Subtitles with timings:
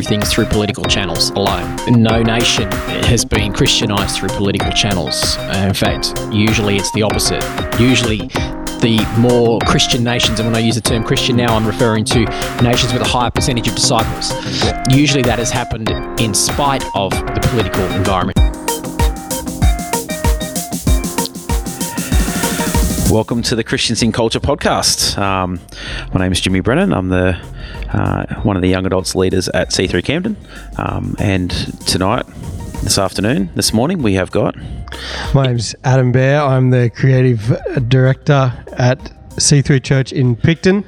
[0.00, 1.76] things through political channels alone.
[1.88, 2.70] No nation
[3.04, 5.36] has been Christianized through political channels.
[5.36, 7.42] Uh, in fact, usually it's the opposite.
[7.78, 8.28] Usually,
[8.80, 12.24] the more Christian nations, and when I use the term Christian now, I'm referring to
[12.62, 14.32] nations with a higher percentage of disciples.
[14.88, 18.38] Usually that has happened in spite of the political environment.
[23.10, 25.18] Welcome to the Christians in Culture podcast.
[25.18, 25.60] Um,
[26.14, 26.94] my name is Jimmy Brennan.
[26.94, 27.38] I'm the
[27.92, 30.36] uh, one of the young adults leaders at C3 Camden.
[30.78, 31.50] Um, and
[31.86, 32.26] tonight,
[32.82, 34.56] this afternoon, this morning, we have got.
[35.34, 36.42] My name's Adam Bear.
[36.42, 37.56] I'm the creative
[37.88, 38.98] director at
[39.36, 40.84] C3 Church in Picton.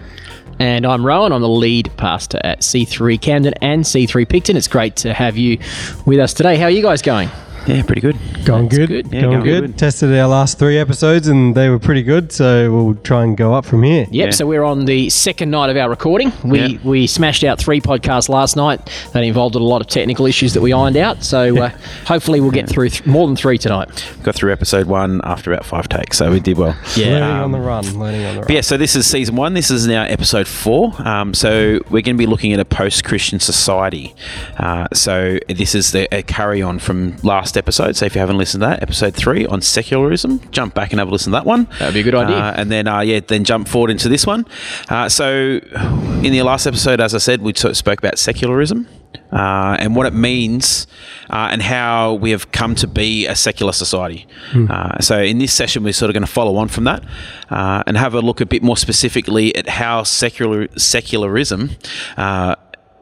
[0.58, 1.32] And I'm Rowan.
[1.32, 4.56] I'm the lead pastor at C3 Camden and C3 Picton.
[4.56, 5.58] It's great to have you
[6.06, 6.56] with us today.
[6.56, 7.28] How are you guys going?
[7.66, 8.16] Yeah, pretty good.
[8.44, 8.88] Going That's good.
[8.88, 9.06] good.
[9.12, 9.60] Yeah, going going good.
[9.68, 9.78] good.
[9.78, 13.54] Tested our last three episodes and they were pretty good, so we'll try and go
[13.54, 14.02] up from here.
[14.10, 14.26] Yep.
[14.26, 14.30] Yeah.
[14.30, 16.32] So we're on the second night of our recording.
[16.44, 16.78] We Yeah.
[16.84, 18.80] we smashed out three podcasts last night.
[19.12, 21.24] That involved a lot of technical issues that we ironed out.
[21.24, 21.70] So uh,
[22.06, 24.04] hopefully we'll get through th- more than three tonight.
[24.22, 26.76] Got through episode one after about five takes, so we did well.
[26.96, 27.06] yeah.
[27.06, 27.98] Learning Um, on the run.
[27.98, 28.46] Learning on the run.
[28.46, 29.54] But yeah, so this is season one.
[29.54, 30.92] This is now episode four.
[30.98, 34.14] Um, so we're going to be looking at a post-Christian society.
[34.58, 37.96] Uh, so this is the, a carry on from last episode.
[37.96, 41.08] So if you haven't listened to that, episode three on secularism, jump back and have
[41.08, 41.64] a listen to that one.
[41.78, 42.36] That'd be a good idea.
[42.36, 44.46] Uh, and then uh, yeah, then jump forward into this one.
[44.88, 48.88] Uh, so in the last episode, as I said, we sort of spoke about secularism.
[49.32, 50.86] Uh, and what it means,
[51.30, 54.28] uh, and how we have come to be a secular society.
[54.70, 57.02] Uh, so, in this session, we're sort of going to follow on from that
[57.50, 61.70] uh, and have a look a bit more specifically at how secular secularism
[62.16, 62.54] uh,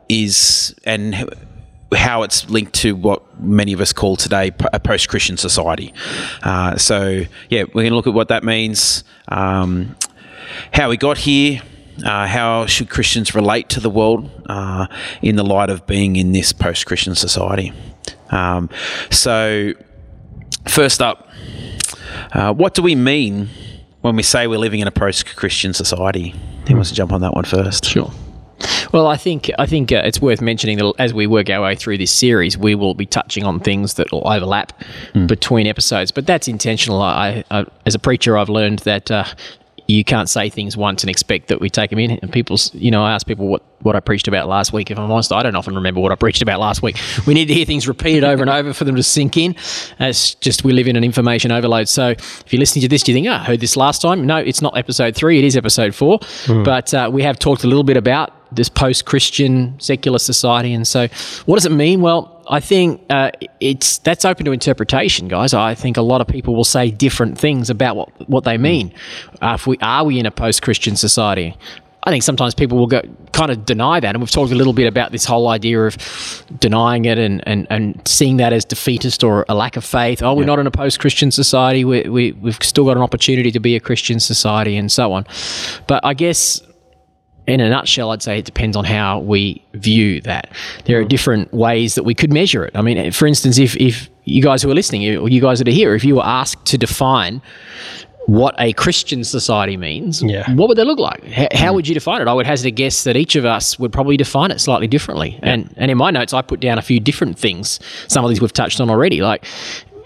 [0.09, 1.15] is and
[1.95, 5.93] how it's linked to what many of us call today a post-Christian society.
[6.43, 9.97] Uh, so, yeah, we're going to look at what that means, um,
[10.73, 11.61] how we got here,
[12.05, 14.87] uh, how should Christians relate to the world uh,
[15.21, 17.73] in the light of being in this post-Christian society.
[18.31, 18.71] Um,
[19.11, 19.73] so,
[20.67, 21.29] first up,
[22.33, 23.49] uh, what do we mean
[24.01, 26.35] when we say we're living in a post-Christian society?
[26.69, 27.85] Who wants to jump on that one first?
[27.85, 28.13] Sure.
[28.93, 31.75] Well, I think I think uh, it's worth mentioning that as we work our way
[31.75, 34.73] through this series, we will be touching on things that will overlap
[35.27, 36.11] between episodes.
[36.11, 37.01] But that's intentional.
[37.01, 39.25] I, I, as a preacher, I've learned that uh,
[39.89, 42.13] you can't say things once and expect that we take them in.
[42.23, 44.93] And people's, you know, I ask people what what I preached about last week.
[44.93, 46.99] If I'm honest, I don't often remember what I preached about last week.
[47.27, 49.57] We need to hear things repeated over and over for them to sink in.
[49.99, 51.89] It's just we live in an information overload.
[51.89, 54.25] So if you're listening to this, do you think, oh, I heard this last time?
[54.25, 55.39] No, it's not episode three.
[55.39, 56.21] It is episode four.
[56.65, 61.09] But uh, we have talked a little bit about this post-Christian secular society, and so
[61.47, 62.01] what does it mean?
[62.01, 63.31] Well, I think uh,
[63.61, 65.55] it's that's open to interpretation, guys.
[65.55, 68.93] I think a lot of people will say different things about what what they mean.
[69.41, 71.57] Uh, if we are we in a post-Christian society?
[72.05, 74.73] I think sometimes people will go kind of deny that, and we've talked a little
[74.73, 75.97] bit about this whole idea of
[76.59, 80.21] denying it and, and, and seeing that as defeatist or a lack of faith.
[80.21, 81.85] Oh, we're not in a post-Christian society.
[81.85, 85.25] We, we we've still got an opportunity to be a Christian society, and so on.
[85.87, 86.61] But I guess
[87.47, 90.51] in a nutshell, I'd say it depends on how we view that.
[90.85, 91.09] There are mm.
[91.09, 92.77] different ways that we could measure it.
[92.77, 95.59] I mean, for instance, if, if you guys who are listening, you- or you guys
[95.59, 97.43] that are here, if you were asked to define
[98.27, 100.49] what a Christian society means, Yeah.
[100.55, 101.25] what would that look like?
[101.25, 102.29] How, how would you define it?
[102.29, 105.41] I would hazard a guess that each of us would probably define it slightly differently.
[105.43, 107.81] And and in my notes, I put down a few different things.
[108.07, 109.23] Some of these we've touched on already.
[109.23, 109.45] Like,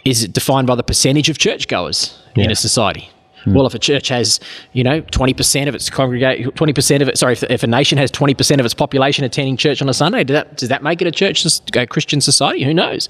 [0.07, 3.11] is it defined by the percentage of churchgoers in a society?
[3.47, 4.41] Well, if a church has,
[4.73, 7.17] you know, twenty percent of its congregate, twenty percent of it.
[7.19, 9.95] Sorry, if, if a nation has twenty percent of its population attending church on a
[9.95, 11.47] Sunday, does that does that make it a church,
[11.77, 12.65] a Christian society?
[12.65, 13.09] Who knows?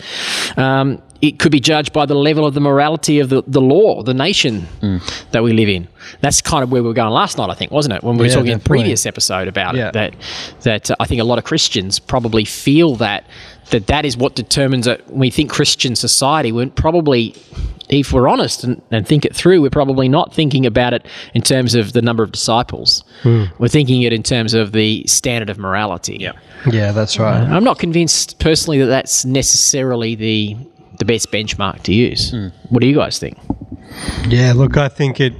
[0.56, 4.03] Um, it could be judged by the level of the morality of the, the law,
[4.03, 4.67] the nation
[5.33, 5.88] that we live in.
[6.21, 8.03] That's kind of where we were going last night, I think, wasn't it?
[8.05, 9.89] When we were Yeah, talking in the previous episode about Yeah.
[9.89, 10.15] it, that
[10.62, 13.25] that uh, I think a lot of Christians probably feel that
[13.71, 15.07] that that is what determines it.
[15.09, 17.35] When we think Christian society, we're probably,
[17.89, 21.43] if we're honest and, and think it through, we're probably not thinking about it in
[21.43, 23.05] terms of the number of disciples.
[23.25, 26.17] We're thinking it in terms of the standard of morality.
[26.21, 26.33] Yeah.
[26.71, 27.43] Yeah, that's right.
[27.43, 30.57] I'm not convinced personally that that's necessarily the
[30.99, 32.35] the best benchmark to use.
[32.71, 33.37] What do you guys think?
[34.29, 35.35] Yeah, look, I think it.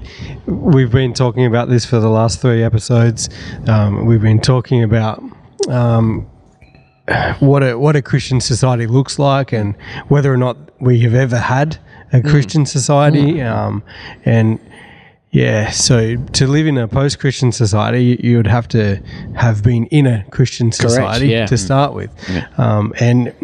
[0.47, 3.29] We've been talking about this for the last three episodes.
[3.67, 5.23] Um, we've been talking about
[5.69, 6.29] um,
[7.39, 9.77] what a what a Christian society looks like, and
[10.09, 11.79] whether or not we have ever had
[12.13, 13.41] a Christian society.
[13.41, 13.83] Um,
[14.25, 14.59] and
[15.31, 18.97] yeah, so to live in a post-Christian society, you, you would have to
[19.35, 21.47] have been in a Christian society yeah.
[21.47, 22.11] to start with,
[22.59, 23.35] um, and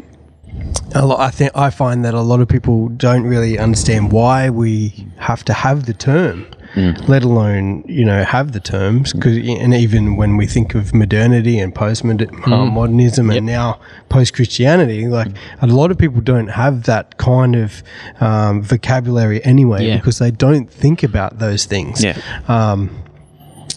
[0.94, 4.50] a lot, I think I find that a lot of people don't really understand why
[4.50, 7.06] we have to have the term Mm.
[7.08, 9.12] let alone you know have the terms.
[9.12, 12.46] Because and even when we think of modernity and post mm.
[12.50, 13.78] uh, modernism and now
[14.08, 15.28] post Christianity, like
[15.60, 17.82] a lot of people don't have that kind of
[18.20, 19.96] um, vocabulary anyway Yeah.
[19.96, 22.02] because they don't think about those things.
[22.02, 22.18] Yeah.
[22.48, 23.02] Um,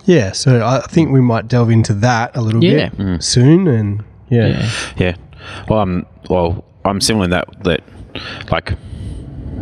[0.06, 2.90] yeah, so I think we might delve into that a little Yeah.
[2.90, 5.16] bit soon, and yeah, Yeah.
[5.68, 6.64] Well, I'm well.
[6.86, 7.82] I'm similar in that that
[8.52, 8.74] like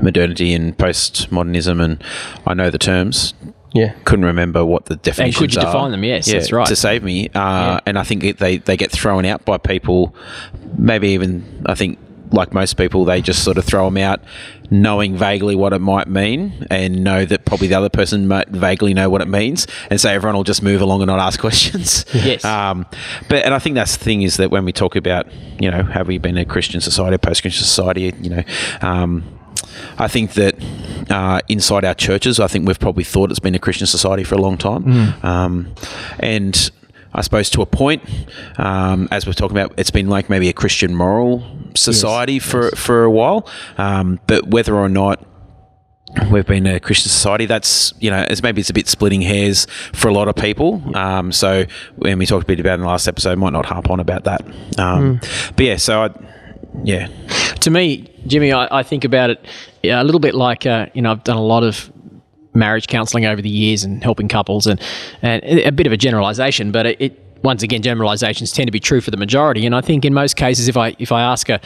[0.02, 2.04] modernity and postmodernism, and
[2.48, 3.34] I know the terms.
[3.74, 5.72] yeah, Couldn't remember what the definitions And could you are.
[5.72, 6.04] define them?
[6.04, 6.68] Yes, that's right.
[6.68, 10.16] To save me, uh, and I think it, they they get thrown out by people.
[10.78, 12.00] Maybe even I think
[12.32, 14.20] like most people, they just sort of throw them out,
[14.72, 18.92] knowing vaguely what it might mean, and know that probably the other person might vaguely
[18.96, 22.06] know what it means, and so everyone will just move along and not ask questions.
[22.14, 22.44] Yes.
[22.44, 22.88] Um,
[23.30, 25.28] but and I think that's the thing is that when we talk about
[25.62, 28.44] you know have we been a Christian society, a post-Christian society, you know.
[28.82, 29.40] Um,
[29.98, 30.56] I think that
[31.10, 34.36] uh, inside our churches, I think we've probably thought it's been a Christian society for
[34.36, 35.74] a long time, um,
[36.20, 36.72] and
[37.14, 38.02] I suppose to a point,
[38.58, 41.44] um, as we're talking about, it's been like maybe a Christian moral
[41.76, 45.24] society for for a while, um, but whether or not
[46.32, 47.46] we've been a Christian society.
[47.46, 50.82] That's you know, it's maybe it's a bit splitting hairs for a lot of people.
[50.96, 53.66] Um, so when we talked a bit about it in the last episode, might not
[53.66, 54.46] harp on about that.
[54.78, 55.20] Um,
[55.56, 56.10] But yeah, so I,
[56.84, 57.08] yeah,
[57.62, 59.46] to me, Jimmy, I, I think about it
[59.84, 61.92] a little bit like uh, you know I've done a lot of
[62.56, 64.82] marriage counselling over the years and helping couples, and
[65.22, 68.80] and a bit of a generalisation, but it, it once again generalisations tend to be
[68.80, 69.66] true for the majority.
[69.66, 71.60] And I think in most cases, if I if I ask a,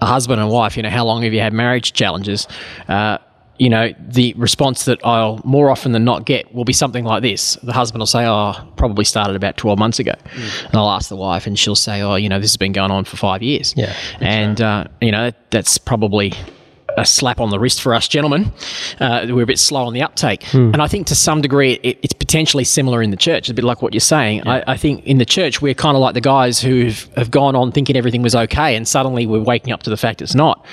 [0.00, 2.46] a husband and wife, you know, how long have you had marriage challenges?
[2.88, 3.18] Uh,
[3.58, 7.22] you know, the response that I'll more often than not get will be something like
[7.22, 7.56] this.
[7.62, 10.12] The husband will say, Oh, probably started about 12 months ago.
[10.34, 12.90] And I'll ask the wife, and she'll say, Oh, you know, this has been going
[12.90, 13.74] on for five years.
[13.76, 16.32] Yeah, And, uh, you know, that's probably
[16.98, 18.52] a slap on the wrist for us gentlemen.
[19.00, 20.44] Uh, we're a bit slow on the uptake.
[20.74, 23.54] And I think to some degree it, it's potentially similar in the church, It's a
[23.54, 24.46] bit like what you're saying.
[24.46, 27.54] I, I think in the church we're kind of like the guys who have gone
[27.56, 30.64] on thinking everything was okay and suddenly we're waking up to the fact it's not.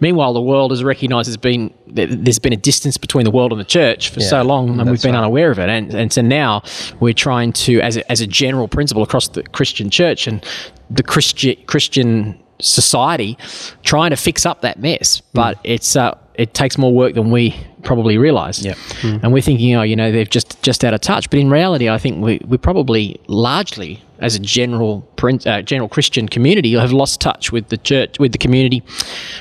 [0.00, 3.60] Meanwhile, the world has recognised there's been, there's been a distance between the world and
[3.60, 5.18] the church for so long and we've been right.
[5.18, 5.68] unaware of it.
[5.68, 6.62] And, and so now
[7.00, 10.44] we're trying to, as a, as a general principle across the Christian church and
[10.90, 13.36] the Christi- Christian society,
[13.82, 15.20] trying to fix up that mess.
[15.32, 18.62] But it's uh, it takes more work than we probably realise.
[18.64, 18.76] Yep.
[19.02, 21.30] And we're thinking, oh, you know, they've just just out of touch.
[21.30, 26.28] But in reality, I think we we probably largely, as a general uh, general Christian
[26.28, 28.82] community, have lost touch with the church with the community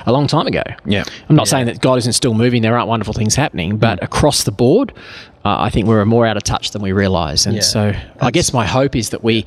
[0.05, 0.63] a long time ago.
[0.85, 1.03] Yeah.
[1.29, 2.61] I'm not saying that God isn't still moving.
[2.61, 4.93] There aren't wonderful things happening, but across the board,
[5.43, 7.45] uh, I think we're more out of touch than we realise.
[7.45, 7.61] And Yeah.
[7.61, 9.45] so, I guess my hope is that we.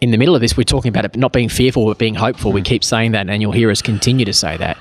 [0.00, 2.52] In the middle of this, we're talking about it not being fearful, but being hopeful.
[2.52, 4.78] We keep saying that, and you'll hear us continue to say that.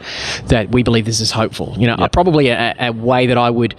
[0.48, 1.76] That we believe this is hopeful.
[1.78, 3.76] You know, uh, probably a, a way that I would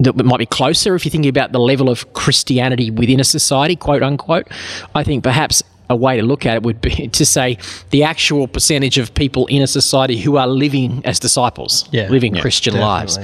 [0.00, 3.76] that might be closer if you're thinking about the level of Christianity within a society,
[3.76, 4.48] quote unquote.
[4.94, 7.58] I think perhaps a way to look at it would be to say
[7.90, 12.08] the actual percentage of people in a society who are living as disciples, Yeah.
[12.08, 13.18] living Yeah, Christian lives.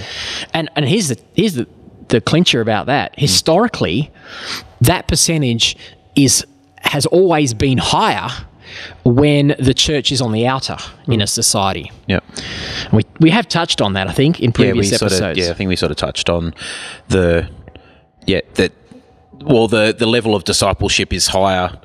[0.55, 1.67] And and here's the here's the
[2.09, 3.15] the clincher about that.
[3.19, 4.11] Historically,
[4.81, 5.77] that percentage
[6.15, 6.47] is
[6.83, 8.29] has always been higher
[9.05, 11.91] when the church is on the outer in a society.
[12.09, 12.21] yeah.
[12.93, 15.19] We we have touched on that, I think, in yeah, previous we episodes.
[15.19, 16.55] sort of yeah, I think we sort of touched on
[17.09, 17.49] the
[18.27, 18.73] yeah that
[19.45, 21.79] well the the level of discipleship is higher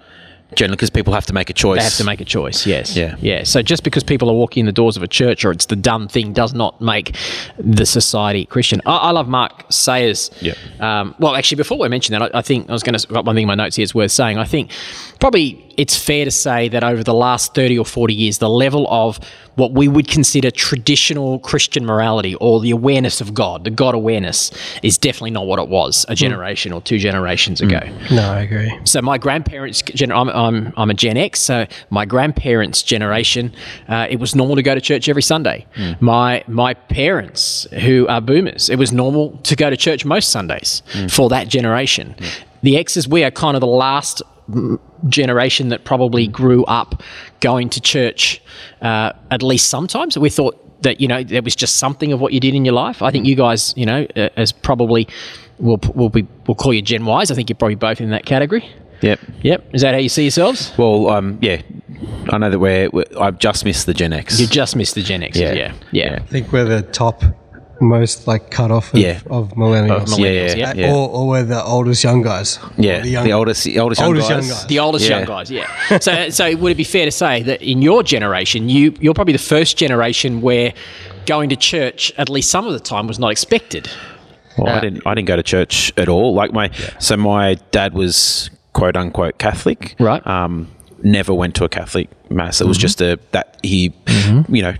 [0.56, 1.80] generally because people have to make a choice.
[1.80, 2.66] They have to make a choice.
[2.66, 2.96] Yes.
[2.96, 3.16] Yeah.
[3.20, 3.44] Yeah.
[3.44, 5.75] So just because people are walking in the doors of a church or it's the
[5.75, 7.16] done thing does not make
[7.58, 8.82] the society Christian.
[8.86, 10.32] I, I love Mark Sayers.
[10.42, 10.54] Yeah.
[10.80, 13.25] Um, well, actually, before we mention that, I, I think I was going to got
[13.25, 14.38] one thing in my notes here is worth saying.
[14.38, 14.72] I think
[15.18, 18.88] probably it's fair to say that over the last thirty or forty years, the level
[18.90, 19.20] of
[19.56, 24.52] what we would consider traditional Christian morality or the awareness of God, the God awareness,
[24.84, 27.80] is definitely not what it was a generation or two generations ago.
[28.12, 28.80] no, I agree.
[28.84, 33.52] So my grandparents, I'm, I'm, I'm a Gen X, so my grandparents' generation,
[33.88, 35.66] uh, it was normal to go to church every Sunday.
[36.00, 40.84] My my parents, who are boomers, it was normal to go to church most Sundays
[41.10, 42.16] for that generation.
[42.62, 44.37] The X's, we are kind of the last mm,
[45.10, 47.01] generation that probably grew up
[47.39, 48.42] going to church
[48.82, 50.18] uh, at least sometimes.
[50.18, 52.74] We thought that you know there was just something of what you did in your
[52.74, 53.01] life.
[53.01, 55.08] I think you guys, you know, uh, as probably
[55.60, 57.32] we'll we'll be we'll call you Gen Ys.
[57.32, 58.70] I think you're probably both in that category.
[59.01, 59.20] Yep.
[59.42, 59.75] Yep.
[59.75, 60.74] Is that how you see yourselves?
[60.77, 61.62] Well, um, yeah,
[62.30, 64.39] I know that we're, we're I've just missed the Gen X.
[64.39, 65.38] You just missed the Gen X.
[65.38, 65.54] Yeah.
[65.54, 65.74] Yeah.
[65.92, 66.20] Yeah.
[66.20, 67.24] I think we're the top
[67.82, 69.20] most like cut off of, Yeah.
[69.30, 70.14] of millennials.
[70.14, 70.74] Of yeah, millennials, yeah, yeah.
[70.88, 70.94] yeah.
[70.94, 72.60] Or, or we're the oldest young guys.
[72.78, 74.48] yeah, the, young, the oldest, the oldest, young Oldest guys.
[74.48, 74.68] young guys.
[74.68, 75.18] The oldest Yeah.
[75.18, 76.00] young guys, yeah.
[76.00, 79.34] so, so would it be fair to say that in your generation, you you're probably
[79.34, 80.74] the first generation where
[81.26, 83.90] going to church at least some of the time was not expected?
[84.58, 85.04] Well, I Uh, didn't.
[85.06, 86.34] I didn't go to church at all.
[86.34, 89.96] Like my, so my dad was quote unquote Catholic.
[90.00, 90.26] Right.
[90.26, 90.68] Um,
[91.04, 92.60] never went to a Catholic mass.
[92.60, 93.94] It was just a that he,
[94.50, 94.74] you know,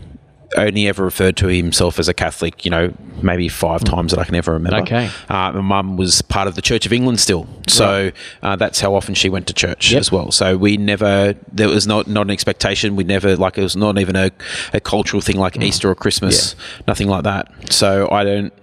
[0.56, 2.63] only ever referred to himself as a Catholic.
[2.63, 4.80] You know, maybe five times that I can ever remember.
[4.80, 5.10] Okay.
[5.30, 8.12] Uh, my mum was part of the Church of England still, so
[8.44, 10.00] uh, that's how often she went to church Yep.
[10.00, 10.32] as well.
[10.32, 11.36] So we never.
[11.51, 12.96] There was not not an expectation.
[12.96, 14.32] We never like it was not even a,
[14.74, 16.56] a cultural thing like Easter or Christmas.
[16.88, 17.51] Nothing like that.
[17.72, 18.54] So I don't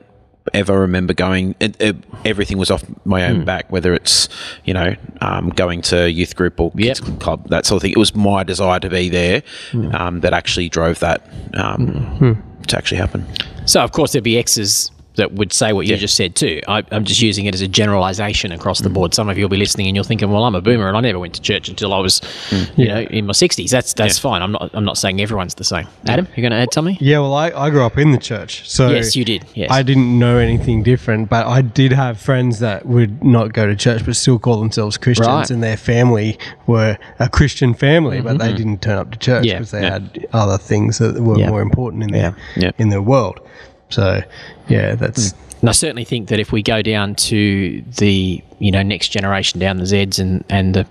[0.52, 1.54] ever remember going.
[1.60, 4.28] It, it, everything was off my own back, whether it's
[4.64, 7.20] you know um, going to youth group or kids Yep.
[7.20, 7.92] club, that sort of thing.
[7.92, 9.42] It was my desire to be there
[9.92, 13.26] um, that actually drove that um, to actually happen.
[13.66, 16.60] So, of course, there'd be X's that would say what you just said too.
[16.66, 19.14] I, I'm just using it as a generalization across the board.
[19.14, 21.00] Some of you will be listening and you're thinking, "Well, I'm a boomer and I
[21.00, 22.20] never went to church until I was,
[22.76, 24.42] you know, in my 60s." That's that's fine.
[24.42, 25.86] I'm not I'm not saying everyone's the same.
[26.06, 26.96] Adam, you're going to add something?
[27.00, 29.44] Yeah, well, I, I grew up in the church, so Yes, you did.
[29.54, 29.70] Yes.
[29.70, 33.76] I didn't know anything different, but I did have friends that would not go to
[33.76, 35.50] church but still call themselves Christians, Right.
[35.50, 39.44] and their family were a Christian family, but they didn't turn up to church Mm-hmm.
[39.46, 39.54] Yeah.
[39.58, 39.90] because they Yeah.
[39.92, 41.50] had other things that were Yeah.
[41.50, 42.70] more important in their Yeah.
[42.78, 43.40] in their world.
[43.94, 44.22] So,
[44.68, 45.38] yeah, that's hmm.
[45.60, 49.58] And I certainly think that if we go down to the you know next generation
[49.60, 50.86] down the Zs and and the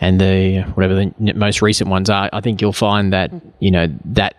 [0.00, 3.88] and the whatever the most recent ones are, I think you'll find that you know
[4.04, 4.36] that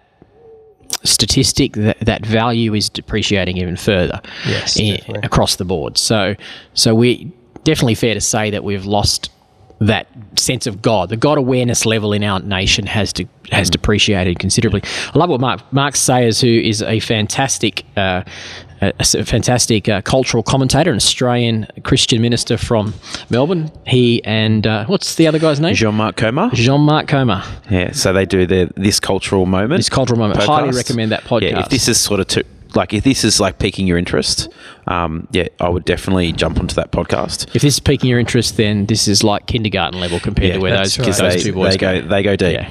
[1.04, 5.20] statistic that, that value is depreciating even further Yes, i- definitely.
[5.24, 5.98] across the board.
[5.98, 6.36] So
[6.74, 7.32] so we
[7.66, 9.30] definitely fair to say that we've lost
[9.88, 10.08] that
[10.40, 14.82] sense of God, the God awareness level in our nation has to, has depreciated considerably.
[15.14, 18.24] I love what Mark Mark Sayers, who is a fantastic, uh,
[18.82, 22.94] a, fantastic uh, cultural commentator, an Australian Christian minister from
[23.30, 23.72] Melbourne.
[23.86, 25.76] He and uh, what's the other guy's name?
[25.76, 26.50] John Mark Comer.
[26.54, 27.44] John Mark Comer.
[27.70, 29.80] Yeah, so they do the this cultural moment.
[29.80, 30.42] This cultural moment.
[30.42, 31.42] Highly recommend that podcast.
[31.42, 31.64] Yeah, podcast.
[31.64, 34.50] if this is sort of to, like if this is like piquing your interest,
[34.88, 37.48] um, yeah, I would definitely jump onto that podcast.
[37.56, 40.60] If this is piquing your interest, then this is like kindergarten level compared Yeah, to
[40.62, 41.06] where those, right.
[41.06, 42.54] those they, two boys they go they go deep.
[42.54, 42.70] Yeah.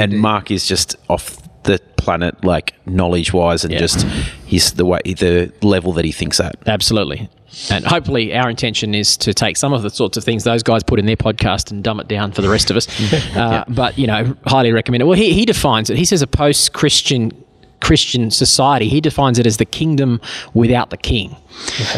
[0.00, 0.20] and deep.
[0.20, 3.80] Mark is just off the planet, like knowledge wise, and Yeah.
[3.80, 4.02] just
[4.46, 6.56] he's the way the level that he thinks at.
[6.66, 7.28] Absolutely.
[7.68, 10.84] And hopefully, our intention is to take some of the sorts of things those guys
[10.84, 12.86] put in their podcast and dumb it down for the rest of us.
[13.36, 15.06] Uh, But, you know, highly recommend it.
[15.06, 15.96] Well, he, he defines it.
[15.98, 17.32] He says a post Christian
[17.80, 20.20] Christian society, he defines it as the kingdom
[20.54, 21.36] without the king.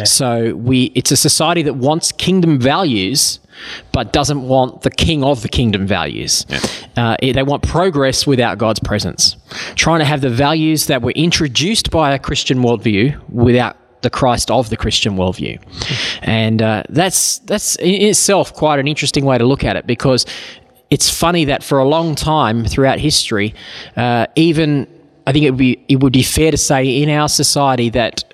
[0.04, 3.40] So we it's a society that wants kingdom values
[3.92, 6.46] but doesn't want the king of the kingdom values.
[6.96, 9.36] Uh, they want progress without God's presence.
[9.74, 14.50] Trying to have the values that were introduced by a Christian worldview without the Christ
[14.50, 15.62] of the Christian worldview,
[16.22, 20.26] and uh, that's that's in itself quite an interesting way to look at it because
[20.90, 23.54] it's funny that for a long time throughout history,
[23.96, 24.88] uh, even
[25.26, 28.24] I think it would be it would be fair to say in our society that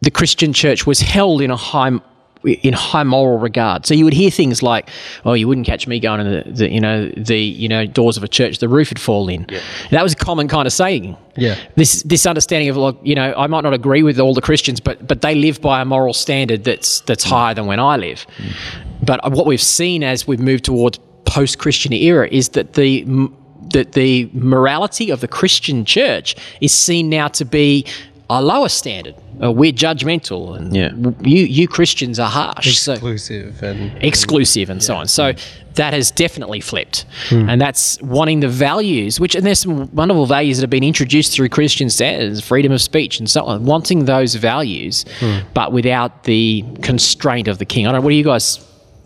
[0.00, 1.98] the Christian church was held in a high
[2.44, 3.84] in high moral regard.
[3.84, 4.88] So you would hear things like,
[5.24, 8.16] "Oh, you wouldn't catch me going to the, the you know the you know doors
[8.16, 8.58] of a church.
[8.58, 9.46] The roof would fall in."
[9.90, 11.16] That was a common kind of saying.
[11.36, 11.56] Yeah.
[11.76, 14.80] This this understanding of like you know I might not agree with all the Christians,
[14.80, 18.26] but but they live by a moral standard that's that's higher than when I live.
[18.38, 18.56] Mm.
[19.02, 23.36] But what we've seen as we've moved towards post-Christian era is that the m-
[23.72, 27.84] that the morality of the Christian church is seen now to be
[28.28, 29.14] a lower standard.
[29.42, 30.90] Uh, we're judgmental, and Yeah.
[31.22, 35.08] you you Christians are harsh, so exclusive and exclusive, and so on.
[35.08, 35.32] So
[35.76, 40.58] that has definitely flipped, and that's wanting the values, which and there's some wonderful values
[40.58, 43.64] that have been introduced through Christian standards, freedom of speech, and so on.
[43.64, 45.06] Wanting those values,
[45.54, 47.86] but without the constraint of the king.
[47.86, 48.02] I don't.
[48.02, 48.58] know, What do you guys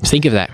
[0.03, 0.51] think of that?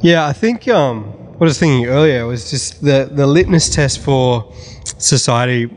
[0.00, 4.00] Yeah, I think um, what I was thinking earlier was just the, the litmus test
[4.00, 4.50] for
[4.96, 5.70] society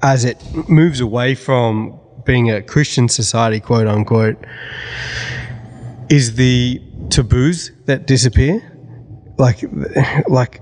[0.00, 4.36] as it moves away from being a Christian society, quote unquote,
[6.08, 6.80] is the
[7.10, 8.62] taboos that disappear.
[9.38, 9.64] Like,
[10.28, 10.60] like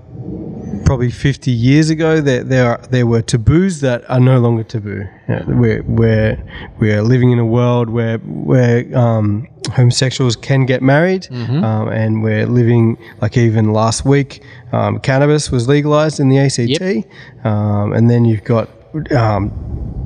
[0.85, 5.05] probably 50 years ago, there there, are, there were taboos that are no longer taboo.
[5.45, 6.43] We're, we're,
[6.79, 12.45] we're living in a world where where um, homosexuals can get married, um, and we're
[12.47, 14.41] living like even last week,
[14.71, 17.05] um, cannabis was legalized in the ACT,
[17.45, 18.69] um, and then you've got
[19.15, 19.51] um,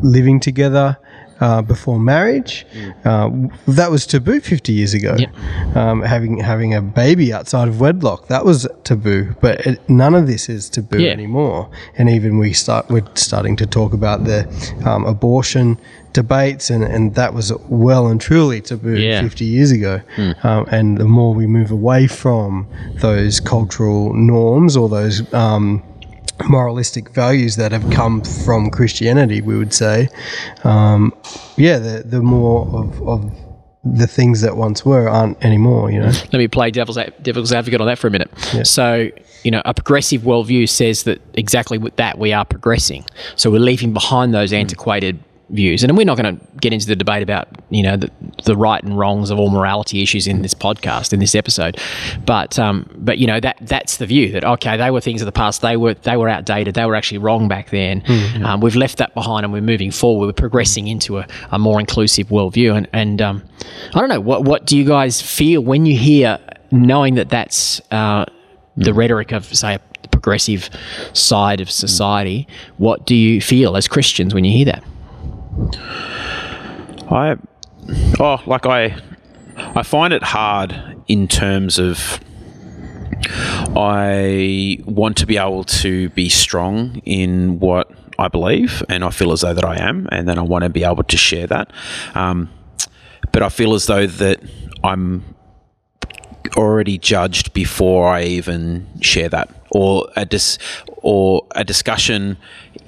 [0.03, 0.97] living together.
[1.41, 2.65] Uh, before marriage,
[3.03, 3.29] uh,
[3.67, 5.17] that was taboo 50 years ago.
[5.75, 9.35] Um, having having a baby outside of wedlock, that was taboo.
[9.41, 11.11] But it, none of this is taboo Yeah.
[11.11, 11.69] anymore.
[11.97, 14.47] And even we start we're starting to talk about the
[14.85, 15.77] um, abortion
[16.13, 19.21] debates, and, and that was well and truly taboo Yeah.
[19.21, 19.99] 50 years ago.
[20.43, 22.65] Um, and the more we move away from
[23.01, 25.83] those cultural norms or those um,
[26.49, 30.09] moralistic values that have come from Christianity, we would say,
[30.63, 31.13] um,
[31.57, 33.31] yeah, the, the more of, of
[33.83, 36.07] the things that once were aren't anymore, you know?
[36.07, 38.31] Let me play devil's, devil's advocate on that for a minute.
[38.63, 39.09] So,
[39.43, 43.05] you know, a progressive worldview says that exactly with that we are progressing.
[43.35, 45.83] So we're leaving behind those antiquated views.
[45.83, 48.09] And we're not going to get into the debate about, you know, the,
[48.45, 51.79] the right and wrongs of all morality issues in this podcast, in this episode.
[52.25, 55.27] But, um, but you know, that that's the view that, okay, they were things of
[55.27, 55.61] the past.
[55.61, 56.73] They were, they were outdated.
[56.73, 58.01] They were actually wrong back then.
[58.45, 60.25] Um, we've left that behind and we're moving forward.
[60.25, 62.75] We're progressing into a, a more inclusive worldview.
[62.75, 63.43] And, and um,
[63.93, 66.39] I don't know, what, what do you guys feel when you hear,
[66.71, 68.25] knowing that that's uh,
[68.77, 70.69] the rhetoric of, say, the progressive
[71.13, 72.47] side of society,
[72.77, 74.83] what do you feel as Christians when you hear that?
[77.09, 77.37] I
[78.19, 78.97] oh like I
[79.57, 80.75] I find it hard
[81.07, 82.19] in terms of
[83.75, 89.31] I want to be able to be strong in what I believe, and I feel
[89.31, 91.71] as though that I am, and then I want to be able to share that.
[92.13, 92.49] Um,
[93.31, 94.39] but I feel as though that
[94.83, 95.35] I'm
[96.55, 100.57] already judged before I even share that, or a dis-
[100.97, 102.37] or a discussion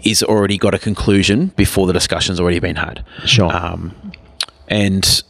[0.09, 3.03] is already got a conclusion before the discussion's already been had.
[3.25, 3.53] Sure.
[3.53, 3.93] Um,
[4.67, 5.23] and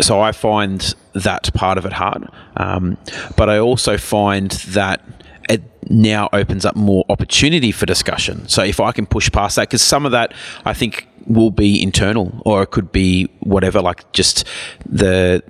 [0.00, 2.28] so I find that part of it hard.
[2.56, 2.96] Um,
[3.36, 5.02] but I also find that
[5.48, 8.46] it now opens up more opportunity for discussion.
[8.48, 11.82] So if I can push past that, because some of that I think will be
[11.82, 14.46] internal, or it could be whatever, like just
[14.86, 15.42] the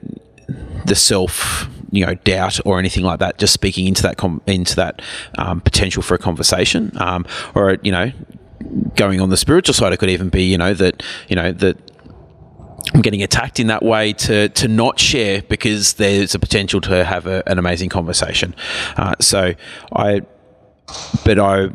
[0.86, 4.76] the self you know doubt or anything like that just speaking into that com- into
[4.76, 5.00] that
[5.36, 8.10] um, potential for a conversation um, or you know
[8.96, 11.76] going on the spiritual side it could even be you know that you know that
[12.94, 17.04] I'm getting attacked in that way to to not share because there's a potential to
[17.04, 18.54] have a, an amazing conversation.
[18.96, 19.54] Uh, so
[19.94, 20.22] I
[21.24, 21.68] but I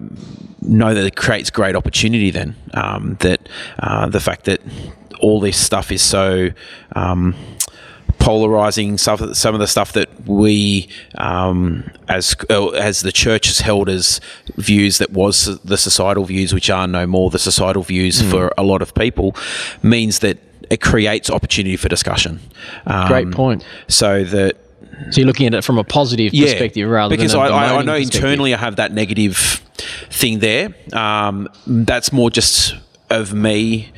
[0.61, 3.47] know that it creates great opportunity then um, that
[3.79, 4.61] uh, the fact that
[5.19, 6.49] all this stuff is so
[6.95, 7.35] um,
[8.23, 13.59] polarizing stuff some of the stuff that we um, as uh, as the church has
[13.59, 14.21] held as
[14.55, 18.63] views that was the societal views which are no more the societal views for a
[18.63, 19.35] lot of people
[19.81, 20.37] means that
[20.69, 22.39] it creates opportunity for discussion
[22.85, 23.65] um, Great point.
[23.87, 24.55] so that
[25.11, 27.81] So you're looking at it from a positive perspective rather because than a I, I,
[27.83, 29.61] know internally I have that negative
[30.09, 30.73] thing there.
[30.93, 32.75] Um, that's more just
[33.09, 33.91] of me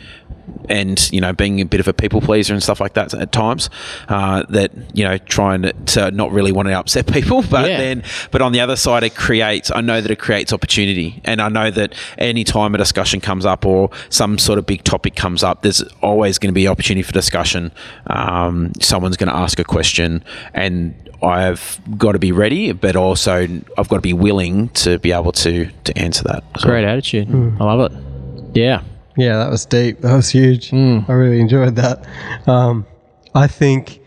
[0.70, 3.32] and you know being a bit of a people pleaser and stuff like that at
[3.32, 3.70] times
[4.10, 7.78] uh, that you know trying to, to not really want to upset people but Yeah.
[7.78, 11.42] then but on the other side it creates I know that it creates opportunity and
[11.42, 15.16] I know that any time a discussion comes up or some sort of big topic
[15.16, 17.72] comes up there's always going to be opportunity for discussion
[18.08, 23.44] um, someone's going to ask a question and I've got to be ready but also
[23.78, 27.28] I've got to be willing to be able to to answer that So- Great attitude.
[27.60, 28.58] I love it.
[28.58, 28.82] Yeah.
[29.18, 30.02] Yeah, that was deep.
[30.02, 30.74] That was huge.
[30.74, 32.06] I really enjoyed that.
[32.48, 32.86] Um,
[33.34, 34.02] I think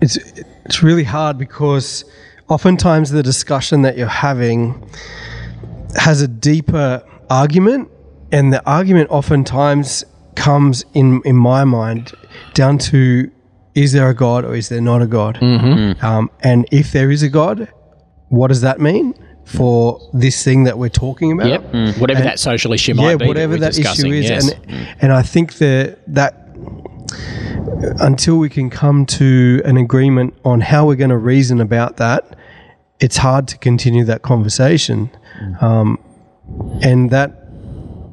[0.00, 0.16] it's
[0.64, 2.04] it's really hard because
[2.48, 4.88] oftentimes the discussion that you're having
[5.96, 7.90] has a deeper argument,
[8.32, 10.04] and the argument oftentimes
[10.36, 12.12] comes in in my mind
[12.54, 13.30] down to
[13.74, 15.38] is there a God or is there not a God?
[16.04, 17.68] Um, and if there is a God,
[18.28, 21.48] what does that mean for this thing that we're talking about?
[21.48, 21.72] Yep.
[21.72, 22.00] Mm.
[22.00, 23.26] Whatever that social issue might yeah, be.
[23.26, 24.50] whatever we're that issue is, yes.
[24.50, 24.96] and mm.
[25.00, 26.48] and I think that that
[28.00, 32.36] until we can come to an agreement on how we're going to reason about that,
[33.00, 35.62] it's hard to continue that conversation, mm.
[35.62, 35.98] um,
[36.82, 37.44] and that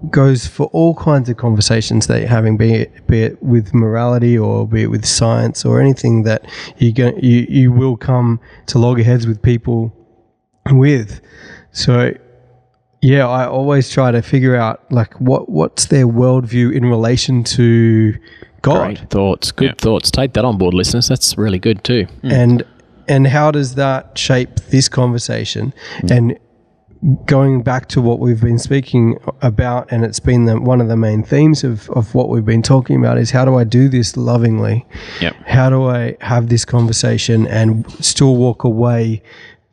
[0.09, 4.37] goes for all kinds of conversations that you're having, be it, be it with morality
[4.37, 6.43] or be it with science or anything that
[6.77, 9.93] you go, you you will come to loggerheads with people
[10.69, 11.21] with.
[11.71, 12.11] So
[13.01, 18.13] yeah, I always try to figure out like what what's their worldview in relation to
[18.61, 19.51] God, Great thoughts.
[19.51, 19.73] Good Yeah.
[19.77, 20.11] thoughts.
[20.11, 21.07] Take that on board, listeners.
[21.07, 22.05] That's really good too.
[22.23, 22.31] Mm.
[22.31, 22.63] and
[23.07, 25.73] and how does that shape this conversation?
[26.03, 26.11] Mm.
[26.17, 26.39] And
[27.25, 30.95] going back to what we've been speaking about, and it's been the, one of the
[30.95, 34.15] main themes of of what we've been talking about is how do I do this
[34.15, 34.85] lovingly?
[35.21, 35.33] Yep.
[35.47, 39.23] How do I have this conversation and still walk away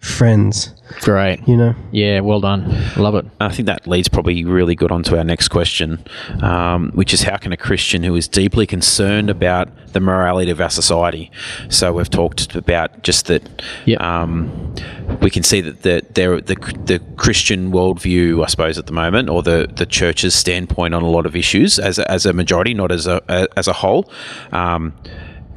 [0.00, 0.74] friends?
[1.00, 1.46] Great.
[1.46, 1.74] You know.
[1.90, 2.64] Yeah, well done.
[2.96, 3.26] Love it.
[3.40, 6.04] I think that leads probably really good onto our next question,
[6.42, 10.60] um, which is how can a Christian who is deeply concerned about the morality of
[10.60, 11.30] our society?
[11.68, 13.42] So we've talked about just that.
[13.86, 14.00] Yep.
[14.00, 14.74] Um,
[15.20, 19.28] we can see that the, there the the Christian worldview, I suppose, at the moment,
[19.28, 22.72] or the the church's standpoint on a lot of issues, as a, as a majority,
[22.74, 24.10] not as a, a as a whole.
[24.52, 24.94] Um,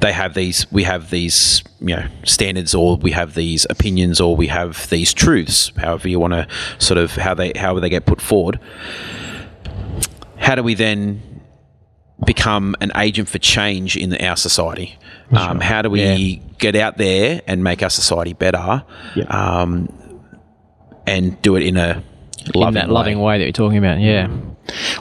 [0.02, 4.36] they have these we have these you know standards or we have these opinions or
[4.36, 6.46] we have these truths however you want to
[6.78, 8.58] sort of how they how they get put forward
[10.36, 11.22] how do we then
[12.26, 14.98] become an agent for change in our society
[15.30, 18.84] um, how do we get out there and make our society better
[19.28, 19.88] um,
[21.06, 22.02] and do it in a
[22.54, 22.92] loving in that way.
[22.92, 24.00] loving way that you're talking about.
[24.00, 24.28] Yeah.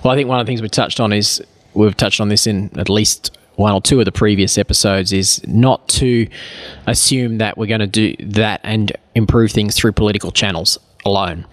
[0.03, 2.47] Well, I think one of the things we touched on is we've touched on this
[2.47, 6.27] in at least one or two of the previous episodes is not to
[6.87, 11.45] assume that we're going to do that and improve things through political channels alone.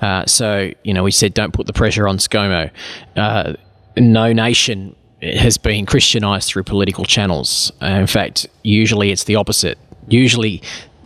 [0.00, 2.70] Uh, so, you know, we said don't put the pressure on ScoMo.
[3.16, 3.54] Uh,
[3.96, 7.72] no nation has been Christianized through political channels.
[7.82, 9.78] Uh, in fact, usually it's the opposite.
[10.08, 10.62] Usually,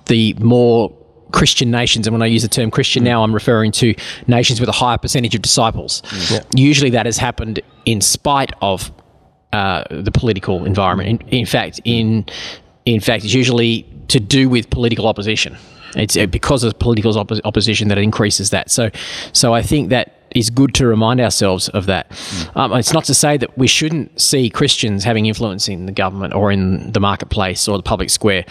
[0.07, 0.93] the more
[1.33, 3.95] Christian nations, and when I use the term Christian now, I'm referring to
[4.27, 6.03] nations with a higher percentage of disciples.
[6.55, 8.93] Usually, that has happened in spite of
[9.53, 11.23] uh, the political environment.
[11.23, 12.27] In, in fact, in
[12.85, 15.57] in fact, it's usually to do with political opposition.
[15.95, 18.71] It's uh, because of political oppo- opposition that it increases that.
[18.71, 18.91] So,
[19.33, 22.11] so I think that is good to remind ourselves of that.
[22.55, 26.35] Um, it's not to say that we shouldn't see Christians having influence in the government
[26.35, 28.45] or in the marketplace or the public square.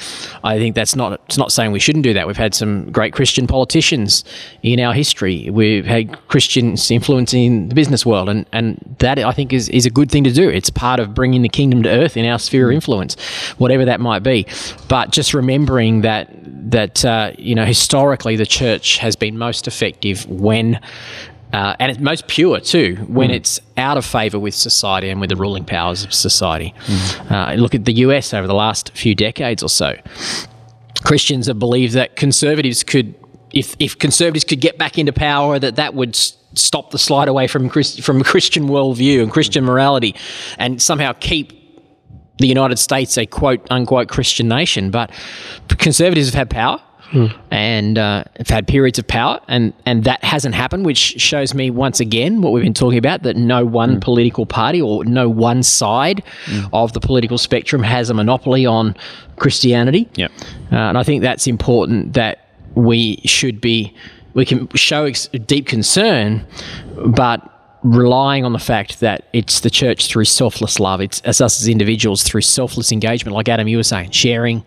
[0.44, 1.22] I think that's not.
[1.26, 2.28] It's not saying we shouldn't do that.
[2.28, 4.24] We've had some great Christian politicians
[4.64, 5.50] in our history.
[5.50, 9.90] We've had Christians influencing the business world, and and that I think is is a
[9.90, 10.50] good thing to do.
[10.50, 13.16] It's part of bringing the kingdom to earth in our sphere of influence,
[13.58, 14.46] whatever that might be.
[14.88, 16.30] But just remembering that
[16.72, 20.80] that uh, you know historically the church has been most effective when
[21.54, 25.30] uh, and it's most pure too when it's out of favor with society and with
[25.30, 26.74] the ruling powers of society.
[27.30, 29.96] Uh, look at the US over the last few decades or so.
[31.04, 33.16] Christians have believed that conservatives could,
[33.52, 37.28] if, if conservatives could get back into power, that that would s- stop the slide
[37.28, 40.16] away from Christ, from Christian worldview and Christian morality,
[40.58, 41.54] and somehow keep
[42.38, 44.92] the United States a quote unquote Christian nation.
[44.92, 45.12] But
[45.78, 46.82] conservatives have had power.
[47.52, 51.70] And uh, have had periods of power, and, and that hasn't happened, which shows me
[51.70, 55.64] once again what we've been talking about that no one political party or no one
[55.64, 56.24] side
[56.72, 58.96] of the political spectrum has a monopoly on
[59.36, 60.10] Christianity.
[60.16, 60.32] Yep.
[60.72, 63.94] Uh, and I think that's important that we should be,
[64.34, 66.46] we can show ex- deep concern,
[67.08, 67.48] but
[67.84, 71.68] relying on the fact that it's the church through selfless love, it's as us as
[71.68, 74.64] individuals through selfless engagement, like Adam, you were saying, sharing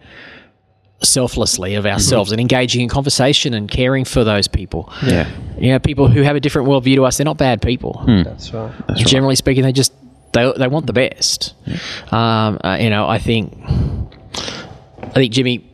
[1.05, 4.93] selflessly of ourselves and engaging in conversation and caring for those people.
[5.05, 5.29] Yeah.
[5.59, 8.03] Yeah, people who have a different worldview to us, they're not bad people.
[8.07, 8.73] That's right.
[8.97, 9.93] Generally speaking, they just
[10.33, 11.55] they, they want the best.
[12.13, 13.53] Um, uh, you know, I think
[15.03, 15.71] I think Jimmy,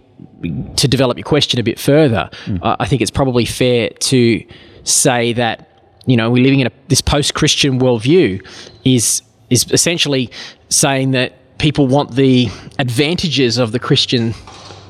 [0.76, 2.30] to develop your question a bit further,
[2.62, 4.44] I I think it's probably fair to
[4.84, 5.68] say that
[6.06, 8.46] you know we're living in a, this post-Christian worldview
[8.84, 10.30] is is essentially
[10.68, 14.34] saying that people want the advantages of the Christian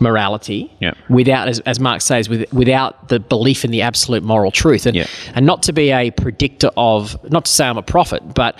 [0.01, 0.93] morality Yeah.
[1.09, 4.97] without, as, as Mark says, with, without the belief in the absolute moral truth, and
[4.97, 5.07] Yeah.
[5.35, 8.57] and not to be a predictor of, not to say I'm a prophet, but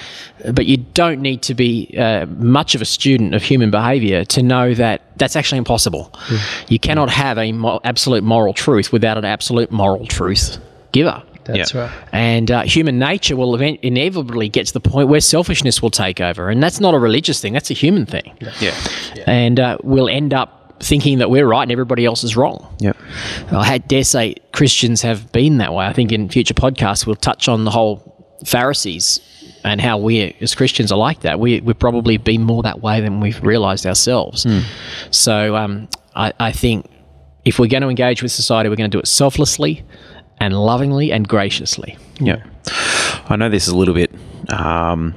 [0.53, 4.43] but you don't need to be uh, much of a student of human behaviour to
[4.43, 6.13] know that that's actually impossible.
[6.69, 10.59] You cannot have a mo- absolute moral truth without an absolute moral truth
[10.93, 11.23] giver.
[11.45, 11.81] That's Yeah.
[11.83, 11.91] right.
[12.13, 16.21] And uh, human nature will event- inevitably get to the point where selfishness will take
[16.21, 16.49] over.
[16.49, 18.33] And that's not a religious thing, that's a human thing.
[18.61, 18.75] Yeah.
[19.27, 22.75] And uh, we'll end up thinking that we're right and everybody else is wrong.
[22.81, 22.97] Yep.
[23.53, 25.87] I dare say Christians have been that way.
[25.87, 29.21] I think in future podcasts we'll touch on the whole Pharisees
[29.63, 31.39] and how we as Christians are like that.
[31.39, 34.47] We, we've probably been more that way than we've realized ourselves.
[35.11, 36.91] So um, I, I think
[37.45, 39.85] if we're going to engage with society, we're going to do it selflessly
[40.39, 41.99] and lovingly and graciously.
[42.19, 42.43] Yeah.
[43.29, 44.11] I know this is a little bit
[44.51, 45.15] um,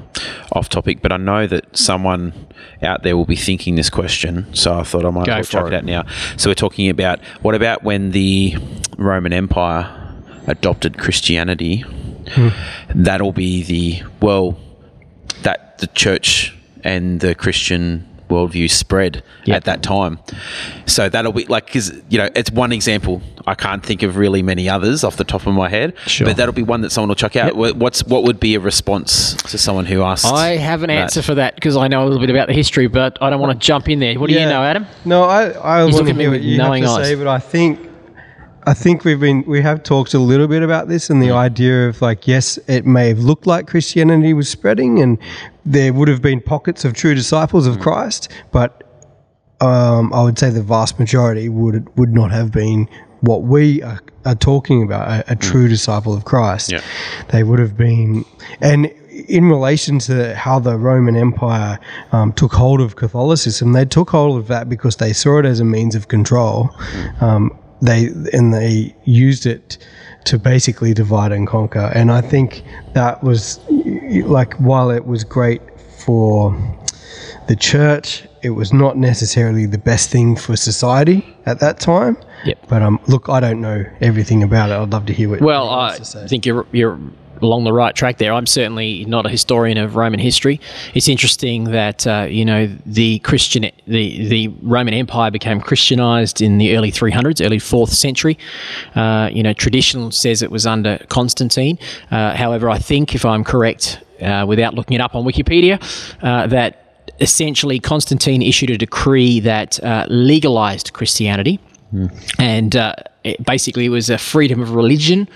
[0.51, 2.33] off topic, but I know that someone
[2.81, 4.53] out there will be thinking this question.
[4.53, 5.77] So I thought I might Go as well for it it.
[5.77, 6.05] out now.
[6.37, 8.55] So we're talking about what about when the
[8.97, 10.13] Roman Empire
[10.47, 11.83] adopted Christianity?
[12.93, 14.57] That'll be the, well,
[15.43, 19.55] that the church and the Christian worldview spread Yep.
[19.57, 20.19] at that time.
[20.85, 23.21] So that'll be like, because, you know, it's one example.
[23.45, 25.93] I can't think of really many others off the top of my head.
[26.07, 26.25] Sure.
[26.27, 27.55] But that'll be one that someone will chuck out.
[27.55, 30.25] What- What's what would be a response to someone who asks?
[30.25, 31.01] I have an that?
[31.03, 33.41] answer for that because I know a little bit about the history, but I don't
[33.41, 34.17] want to jump in there.
[34.19, 34.85] What do you know, Adam?
[35.05, 37.07] No, I, I He's looking at me hear with what you have knowing to eyes.
[37.07, 37.79] say, but I think
[38.65, 41.35] I think we've been we have talked a little bit about this and the Mm.
[41.35, 45.17] idea of like yes, it may have looked like Christianity was spreading and
[45.65, 47.71] there would have been pockets of true disciples Mm.
[47.71, 48.83] of Christ, but
[49.61, 52.87] um, I would say the vast majority would would not have been
[53.21, 56.71] what we are, are talking about a, a true disciple of Christ.
[56.73, 56.81] Yeah.
[57.29, 58.25] They would have been,
[58.59, 58.87] and
[59.29, 61.79] in relation to how the Roman Empire
[62.11, 65.61] um, took hold of Catholicism, they took hold of that because they saw it as
[65.61, 66.69] a means of control.
[67.21, 69.77] Um, they and they used it
[70.25, 71.91] to basically divide and conquer.
[71.93, 73.59] And I think that was
[74.25, 75.61] like while it was great
[76.05, 76.55] for
[77.47, 82.17] the church, it was not necessarily the best thing for society at that time.
[82.45, 82.67] Yep.
[82.69, 84.73] But um, look, I don't know everything about it.
[84.73, 85.41] I'd love to hear what.
[85.41, 86.99] Well, you I think you're you're
[87.43, 88.33] along the right track there.
[88.33, 90.59] I'm certainly not a historian of Roman history.
[90.93, 96.57] It's interesting that uh, you know the Christian the the Roman Empire became Christianized in
[96.57, 98.37] the early 300s, early fourth century.
[98.95, 101.77] Uh, you know, tradition says it was under Constantine.
[102.11, 105.81] Uh, however, I think if I'm correct, uh, without looking it up on Wikipedia,
[106.21, 106.79] uh, that
[107.19, 111.59] essentially Constantine issued a decree that uh, legalized Christianity
[112.39, 115.27] and uh, it basically it was a freedom of religion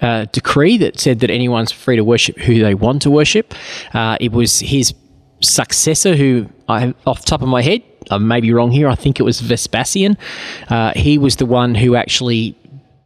[0.00, 3.54] uh, decree that said that anyone's free to worship who they want to worship.
[3.94, 4.94] Uh, it was his
[5.40, 8.88] successor, who I, off top of my head, I may be wrong here.
[8.88, 10.16] I think it was Vespasian.
[10.68, 12.56] Uh, he was the one who actually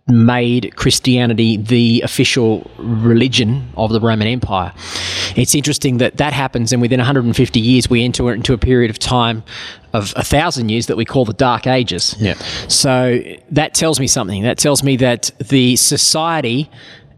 [0.09, 4.73] made Christianity the official religion of the Roman Empire.
[5.35, 8.99] It's interesting that that happens, and within 150 years, we enter into a period of
[8.99, 9.43] time
[9.93, 12.15] of a thousand years that we call the Dark Ages.
[12.19, 12.35] Yeah.
[12.69, 14.43] So that tells me something.
[14.43, 16.71] That tells me that the society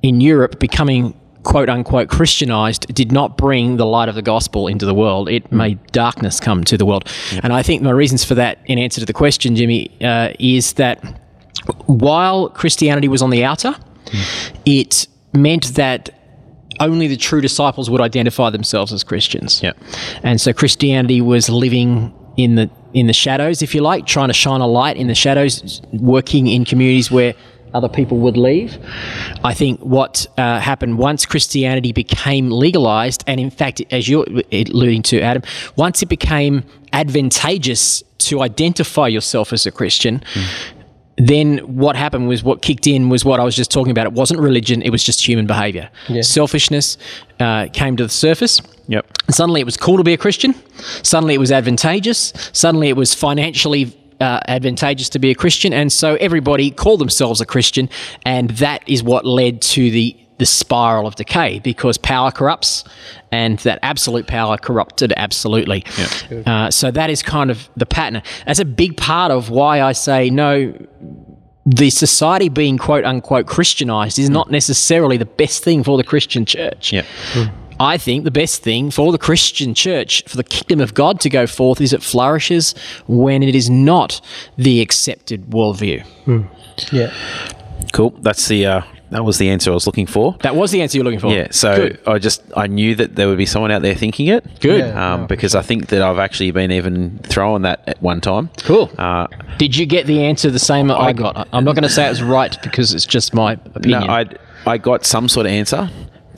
[0.03, 4.87] in Europe becoming quote unquote Christianized did not bring the light of the gospel into
[4.87, 5.29] the world.
[5.29, 7.09] It made darkness come to the world.
[7.42, 10.74] And I think my reasons for that, in answer to the question, Jimmy, uh, is
[10.74, 11.03] that
[11.87, 13.75] while Christianity was on the outer,
[14.65, 16.11] it meant that
[16.81, 19.63] only the true disciples would identify themselves as Christians.
[19.63, 19.73] Yeah.
[20.23, 24.35] And so Christianity was living in the in the shadows, if you like, trying to
[24.35, 27.35] shine a light in the shadows, working in communities where
[27.75, 28.79] other people would leave.
[29.45, 35.03] I think what uh, happened once Christianity became legalized, and in fact, as you're alluding
[35.03, 35.43] to, Adam,
[35.77, 40.23] once it became advantageous to identify yourself as a Christian,
[41.19, 44.07] then what happened was what kicked in was what I was just talking about.
[44.07, 45.91] It wasn't religion, it was just human behavior.
[46.23, 46.97] Selfishness
[47.41, 48.61] uh, came to the surface.
[48.87, 49.07] Yep.
[49.27, 50.55] And suddenly it was cool to be a Christian.
[51.03, 52.33] Suddenly it was advantageous.
[52.53, 55.73] Suddenly it was financially uh, advantageous to be a Christian.
[55.73, 57.89] And so everybody called themselves a Christian.
[58.25, 62.85] And that is what led to the, the spiral of decay because power corrupts
[63.31, 65.85] and that absolute power corrupted absolutely.
[66.46, 68.22] Uh, so that is kind of the pattern.
[68.46, 70.72] That's a big part of why I say no.
[71.66, 76.46] The society being quote unquote Christianized is not necessarily the best thing for the Christian
[76.46, 76.92] church.
[76.92, 77.05] Yeah.
[77.81, 81.29] I think the best thing for the Christian church, for the kingdom of God to
[81.29, 82.74] go forth, is it flourishes
[83.07, 84.20] when it is not
[84.57, 86.05] the accepted worldview.
[86.92, 87.12] yeah.
[87.92, 88.11] Cool.
[88.20, 90.37] That's the uh, that was the answer I was looking for.
[90.42, 91.33] That was the answer you're looking for.
[91.33, 91.49] Yeah.
[91.51, 92.01] So Good.
[92.07, 94.61] I just I knew that there would be someone out there thinking it.
[94.61, 94.81] Good.
[94.81, 95.14] Yeah.
[95.14, 98.51] Um, because I think that I've actually been even throwing that at one time.
[98.59, 98.90] Cool.
[98.99, 99.27] Uh,
[99.59, 101.37] Did you get the answer the same I got?
[101.37, 104.01] I- I'm not going to say it was right because it's just my opinion.
[104.01, 104.07] no.
[104.07, 104.27] I
[104.66, 105.88] I got some sort of answer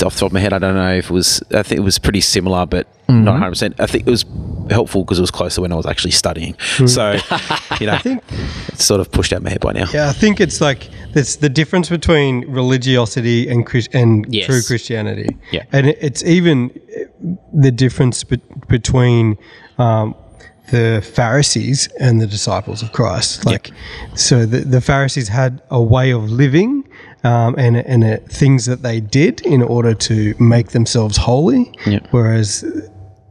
[0.02, 0.52] off the top of my head.
[0.52, 1.42] I don't know if it was.
[1.52, 3.24] I think it was pretty similar, but Mm-hmm.
[3.24, 3.50] not 100.
[3.50, 4.24] percent I think it was
[4.70, 6.54] helpful because it was closer when I was actually studying.
[6.76, 6.86] Hmm.
[6.86, 7.12] So
[7.80, 8.22] you know, I think
[8.68, 9.86] it's sort of pushed out my head by now.
[9.92, 14.46] Yeah, I think it's like it's the difference between religiosity and Chris- and Yes.
[14.46, 15.36] true Christianity.
[15.50, 15.64] Yeah.
[15.72, 16.70] and it's even
[17.52, 19.36] the difference be- between
[19.78, 20.14] um,
[20.70, 23.44] the Pharisees and the disciples of Christ.
[23.44, 23.72] Like,
[24.14, 26.84] so the, the Pharisees had a way of living.
[27.22, 32.00] Um, and and uh things that they did in order to make themselves holy, Yeah.
[32.12, 32.64] whereas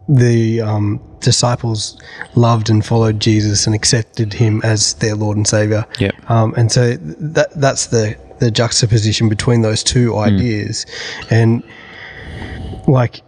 [0.08, 2.00] the um, disciples
[2.36, 5.86] loved and followed Jesus and accepted him as their Lord and Savior.
[6.00, 6.14] Yep.
[6.30, 10.86] Um, and so that that's the the juxtaposition between those two ideas,
[11.32, 11.64] and
[12.88, 13.22] like.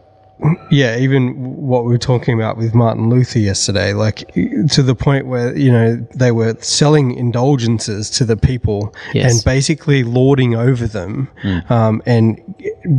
[0.71, 1.33] Yeah, even
[1.67, 4.25] what we were talking about with Martin Luther yesterday, like
[4.71, 9.33] to the point where you know they were selling indulgences to the people Yes.
[9.33, 11.29] and basically lording over them,
[11.69, 12.39] um, and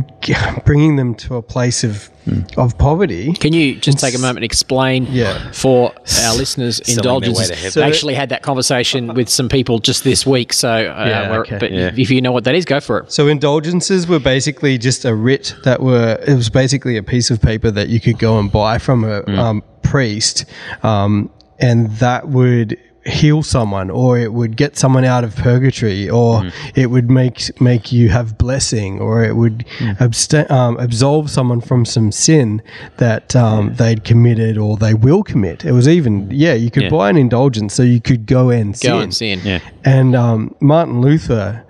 [0.65, 2.09] bringing them to a place of
[2.55, 3.33] of poverty.
[3.33, 5.51] Can you just take a moment and explain Yeah.
[5.51, 5.91] for
[6.23, 7.73] our listeners Selling indulgences?
[7.73, 10.53] So- I actually had that conversation with some people just this week.
[10.53, 11.57] So, uh, Yeah, we're- okay.
[11.59, 11.91] but Yeah.
[11.97, 13.11] if you know what that is, go for it.
[13.11, 16.17] So indulgences were basically just a writ that were.
[16.25, 19.21] It was basically a piece of paper that you could go and buy from a
[19.37, 20.45] um, priest,
[20.81, 21.29] um,
[21.59, 26.87] and that would heal someone, or it would get someone out of purgatory, or it
[26.87, 29.65] would make make you have blessing, or it would
[29.99, 32.61] absta- um, absolve someone from some sin
[32.97, 35.65] that um, they'd committed or they will commit.
[35.65, 36.89] It was even yeah, you could Yeah.
[36.89, 38.91] buy an indulgence so you could go and sin.
[38.91, 39.41] Go and sin.
[39.43, 39.59] Yeah.
[39.83, 41.63] And um, Martin Luther,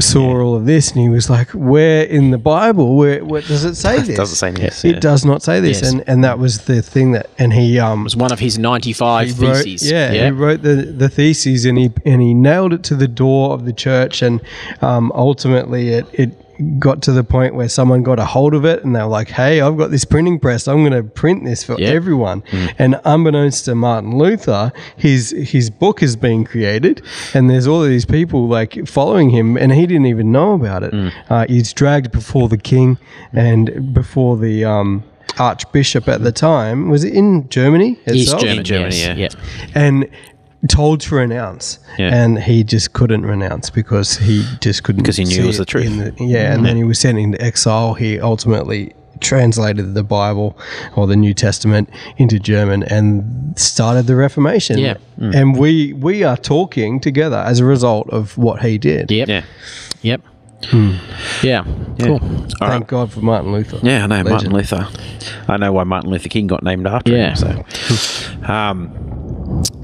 [0.00, 2.96] saw all of this and he was like, "Where in the Bible?
[2.96, 4.16] Where, where does it say this?
[4.16, 4.84] Doesn't say this.
[4.84, 5.92] It does not say this." Yes.
[5.92, 9.26] And and that was the thing that and he um was one of his 95
[9.28, 9.90] he wrote- theses.
[9.90, 13.52] yeah, he wrote the the theses and he and he nailed it to the door
[13.54, 14.40] of the church and
[14.82, 16.30] um, ultimately it it
[16.78, 19.28] got to the point where someone got a hold of it and they were like,
[19.28, 20.66] "Hey, I've got this printing press.
[20.66, 21.88] I'm going to print this for Yeah.
[21.88, 22.42] everyone."
[22.78, 27.02] And unbeknownst to Martin Luther, his his book is being created
[27.34, 31.12] and there's all these people like following him and he didn't even know about it.
[31.30, 32.98] Uh, he's dragged before the king
[33.32, 35.04] and before the um,
[35.38, 36.88] archbishop at the time.
[36.88, 37.98] Was it in Germany?
[38.06, 38.42] East itself?
[38.42, 39.16] Germany, Germany, yes.
[39.18, 39.28] yeah.
[39.66, 39.66] yeah.
[39.74, 40.08] and
[40.68, 42.12] told to renounce, Yeah.
[42.14, 45.64] and he just couldn't renounce because he just couldn't because he knew it was the
[45.64, 46.16] truth.
[46.16, 47.94] the- yeah, and then he was sent into exile.
[47.94, 50.56] He ultimately translated the Bible
[50.94, 54.78] or the New Testament into German and started the Reformation.
[54.78, 54.94] Yeah.
[55.18, 59.10] and we we are talking together as a result of what he did.
[59.10, 59.28] Yep.
[59.28, 59.42] Yeah.
[60.02, 60.20] Yep.
[61.42, 61.64] Yeah.
[62.00, 62.18] Cool.
[62.58, 63.78] Thank God for Martin Luther.
[63.82, 64.88] Yeah, I know Martin Luther.
[65.48, 67.36] I know why Martin Luther King got named after Yeah.
[67.36, 67.64] him.
[67.76, 68.90] So, um,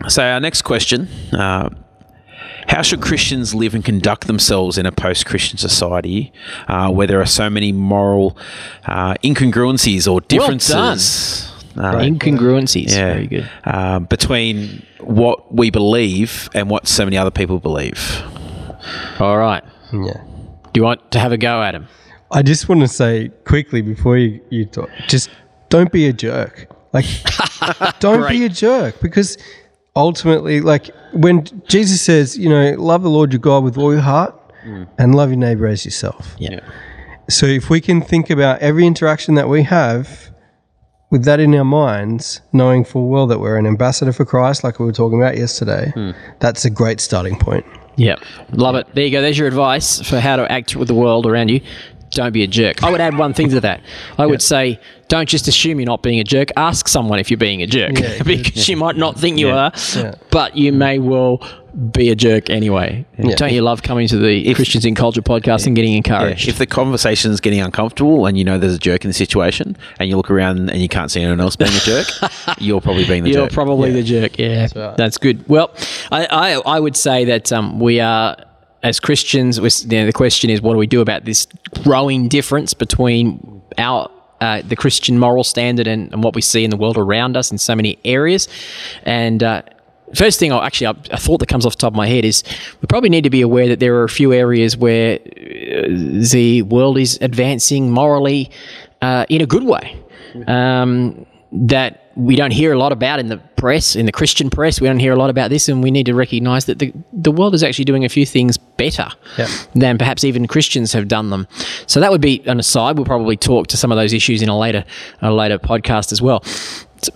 [0.09, 1.69] so our next question: uh,
[2.69, 6.33] How should Christians live and conduct themselves in a post-Christian society
[6.69, 8.37] uh, where there are so many moral
[8.87, 11.51] uh, incongruencies or differences?
[11.77, 12.91] Well uh, Incongruencies.
[12.91, 13.51] yeah, Very good.
[13.65, 18.23] uh, between what we believe and what so many other people believe.
[19.19, 19.65] All right.
[19.93, 20.23] Yeah.
[20.73, 21.89] Do you want to have a go at him?
[22.31, 25.31] I just want to say quickly before you, you talk, just
[25.69, 26.69] don't be a jerk.
[26.93, 27.07] Like,
[28.01, 29.37] don't be a jerk because
[29.96, 34.02] ultimately, like, when Jesus says, you know, love the Lord your God with all your
[34.02, 34.88] heart mm.
[34.98, 36.35] and love your neighbor as yourself.
[36.38, 36.61] Yeah.
[37.28, 40.30] So if we can think about every interaction that we have
[41.11, 44.78] with that in our minds, knowing full well that we're an ambassador for Christ, like
[44.78, 46.11] we were talking about yesterday, hmm.
[46.40, 47.64] that's a great starting point.
[47.96, 48.20] Yep.
[48.50, 48.88] Love it.
[48.94, 49.22] There you go.
[49.22, 51.61] There's your advice for how to act with the world around you.
[52.14, 52.83] Don't be a jerk.
[52.83, 53.81] I would add one thing to that.
[54.18, 56.48] I would say, don't just assume you're not being a jerk.
[56.57, 59.57] Ask someone if you're being a jerk Yeah, because you might not think you Yeah.
[59.66, 60.14] are, Yeah.
[60.31, 61.42] but you may well
[61.90, 63.05] be a jerk anyway.
[63.37, 66.48] Don't you love coming to the if, Christians in Culture podcast and getting encouraged?
[66.48, 69.77] If the conversation is getting uncomfortable and you know there's a jerk in the situation
[69.98, 72.07] and you look around and you can't see anyone else being a jerk,
[72.59, 73.37] you're probably being the jerk.
[73.37, 73.55] You're jerk.
[73.55, 74.38] probably the jerk.
[74.38, 74.96] Yeah, right.
[74.96, 75.46] that's good.
[75.48, 75.72] Well,
[76.12, 78.37] I, I, I would say that um, we are,
[78.85, 81.47] as Christians, you know, the question is, what do we do about this
[81.83, 86.70] growing difference between our uh, the Christian moral standard and, and what we see in
[86.70, 88.47] the world around us in so many areas?
[89.05, 89.62] And uh,
[90.14, 92.44] first thing, I actually, a thought that comes off the top of my head is
[92.83, 96.61] we probably need to be aware that there are a few areas where uh, the
[96.68, 98.51] world is advancing morally
[99.01, 99.99] uh, in a good way.
[100.47, 101.25] Um,
[101.57, 104.81] that we don't hear a lot about in the press, in the Christian press.
[104.81, 107.31] We don't hear a lot about this, and we need to recognize that the, the
[107.31, 109.49] world is actually doing a few things better Yep.
[109.75, 111.47] than perhaps even Christians have done them.
[111.87, 112.97] So that would be an aside.
[112.97, 114.85] We'll probably talk to some of those issues in a later
[115.23, 116.43] a later podcast as well.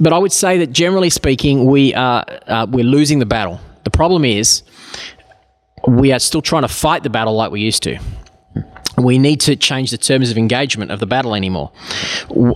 [0.01, 3.61] But I would say that generally speaking, we are uh, we're losing the battle.
[3.85, 4.63] The problem is
[5.87, 7.99] we are still trying to fight the battle like we used to
[9.05, 11.71] we need to change the terms of engagement of the battle anymore.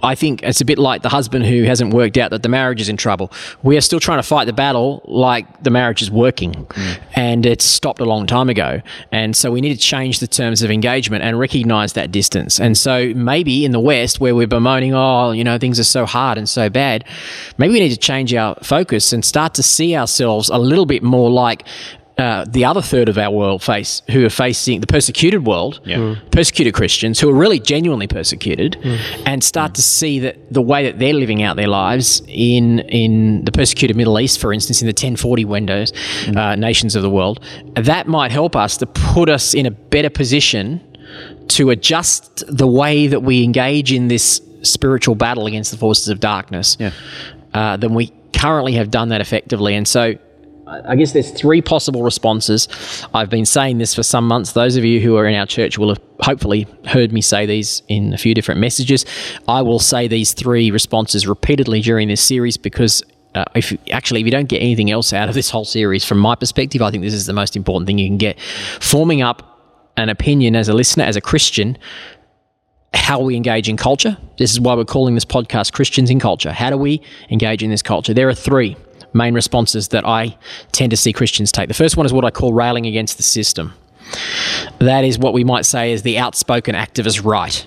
[0.02, 2.80] I think it's a bit like the husband who hasn't worked out that the marriage
[2.80, 3.32] is in trouble.
[3.62, 7.02] We are still trying to fight the battle like the marriage is working mm.
[7.14, 8.80] and it's stopped a long time ago.
[9.10, 12.60] And so we need to change the terms of engagement and recognize that distance.
[12.60, 16.06] And so maybe in the West, where we're bemoaning, oh, you know, things are so
[16.06, 17.04] hard and so bad,
[17.58, 21.02] maybe we need to change our focus and start to see ourselves a little bit
[21.02, 21.64] more like
[22.22, 25.80] uh, the other third of our world face who are facing the persecuted world,
[26.30, 28.76] persecuted Christians who are really genuinely persecuted,
[29.26, 33.44] and start to see that the way that they're living out their lives in in
[33.46, 35.92] the persecuted Middle East, for instance, in the 1040 windows,
[36.36, 37.36] uh, nations of the world,
[37.90, 40.80] that might help us to put us in a better position
[41.48, 46.20] to adjust the way that we engage in this spiritual battle against the forces of
[46.20, 46.92] darkness Yeah.
[47.52, 49.74] uh, than we currently have done that effectively.
[49.74, 50.14] And so
[50.84, 52.68] I guess there's three possible responses.
[53.14, 54.52] I've been saying this for some months.
[54.52, 57.82] Those of you who are in our church will have hopefully heard me say these
[57.88, 59.04] in a few different messages.
[59.48, 63.02] I will say these three responses repeatedly during this series because
[63.34, 66.18] uh, if actually if you don't get anything else out of this whole series, from
[66.18, 68.38] my perspective, I think this is the most important thing you can get.
[68.80, 69.48] Forming up
[69.96, 71.76] an opinion as a listener, as a Christian,
[72.94, 74.16] how we engage in culture.
[74.38, 76.52] This is why we're calling this podcast Christians in Culture.
[76.52, 78.12] How do we engage in this culture?
[78.14, 78.76] There are three
[79.12, 80.36] main responses that I
[80.72, 81.68] tend to see Christians take.
[81.68, 83.74] The first one is what I call railing against the system.
[84.78, 87.66] That is what we might say is the outspoken activist right.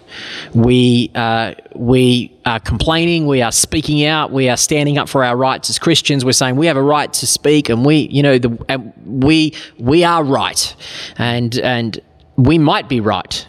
[0.54, 5.36] We uh, we are complaining, we are speaking out, we are standing up for our
[5.36, 6.26] rights as Christians.
[6.26, 9.54] We're saying we have a right to speak, and we, you know, the and we
[9.80, 10.76] we are right,
[11.18, 12.00] and and
[12.36, 13.48] we might be right.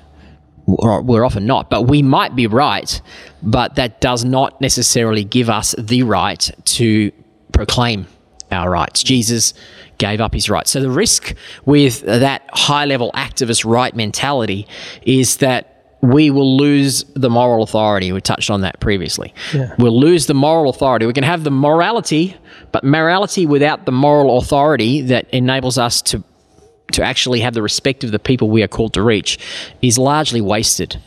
[0.66, 3.00] We're often not, but we might be right,
[3.40, 7.12] but that does not necessarily give us the right to
[7.56, 8.06] proclaim
[8.52, 9.02] our rights.
[9.02, 9.54] Jesus
[9.98, 10.70] gave up his rights.
[10.70, 11.34] So the risk
[11.64, 14.66] with that high level activist right mentality
[15.02, 18.12] is that we will lose the moral authority.
[18.12, 19.34] We touched on that previously.
[19.52, 19.74] Yeah.
[19.78, 21.06] We'll lose the moral authority.
[21.06, 22.36] We can have the morality,
[22.70, 26.22] but morality without the moral authority that enables us to
[26.92, 29.40] to actually have the respect of the people we are called to reach
[29.82, 31.00] is largely wasted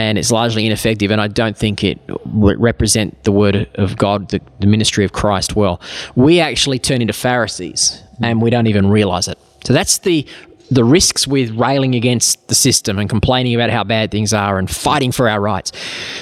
[0.00, 4.28] and it's largely ineffective and i don't think it would represent the word of god
[4.30, 5.80] the, the ministry of christ well.
[6.16, 9.38] We actually turn into pharisees and we don't even realize it.
[9.64, 10.26] So that's the
[10.72, 14.70] the risks with railing against the system and complaining about how bad things are and
[14.70, 15.72] fighting for our rights.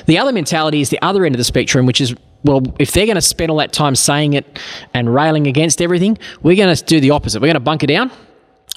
[0.07, 2.15] The other mentality is the other end of the spectrum which is
[2.45, 4.61] well, if they're going to spend all that time saying it
[4.95, 7.41] and railing against everything, we're going to do the opposite.
[7.41, 8.13] We're going to bunker down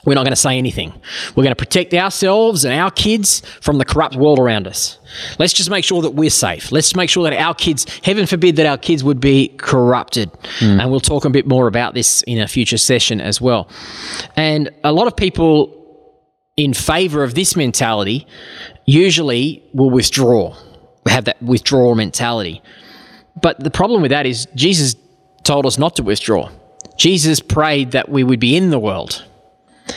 [0.05, 0.93] we're not going to say anything.
[1.35, 4.97] We're going to protect ourselves and our kids from the corrupt world around us.
[5.37, 6.71] Let's just make sure that we're safe.
[6.71, 10.31] Let's make sure that our kids, heaven forbid that our kids would be corrupted.
[10.59, 10.79] Hmm.
[10.79, 13.69] And we'll talk a bit more about this in a future session as well.
[14.35, 15.77] And a lot of people
[16.57, 18.27] in favor of this mentality
[18.85, 20.55] usually will withdraw,
[21.05, 22.61] We have that withdrawal mentality.
[23.39, 24.95] But the problem with that is Jesus
[25.43, 26.49] told us not to withdraw.
[26.97, 29.25] Jesus prayed that we would be in the world.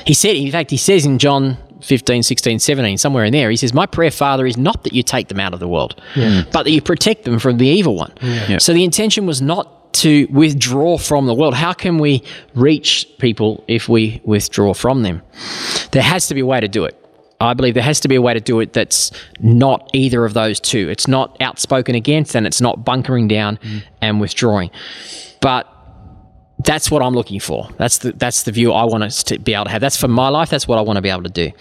[0.07, 3.57] He said, in fact, he says in John 15, 16, 17, somewhere in there, he
[3.57, 6.50] says, My prayer, Father, is not that you take them out of the world, mm.
[6.50, 8.12] but that you protect them from the evil one.
[8.59, 11.55] So the intention was not to withdraw from the world.
[11.55, 12.22] How can we
[12.55, 15.22] reach people if we withdraw from them?
[15.92, 17.00] There has to be a way to do it.
[17.40, 20.34] I believe there has to be a way to do it that's not either of
[20.34, 20.88] those two.
[20.88, 23.82] It's not outspoken against and it's not bunkering down mm.
[24.00, 24.70] and withdrawing.
[25.40, 25.68] But
[26.64, 27.68] that's what I'm looking for.
[27.76, 29.80] That's the that's the view I want us to be able to have.
[29.80, 30.50] That's for my life.
[30.50, 31.52] That's what I want to be able to do.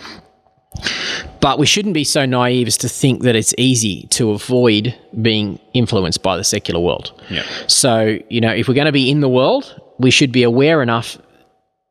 [1.40, 5.60] But we shouldn't be so naive as to think that it's easy to avoid being
[5.74, 7.14] influenced by the secular world.
[7.30, 7.44] Yeah.
[7.68, 10.82] So, you know, if we're going to be in the world, we should be aware
[10.82, 11.18] enough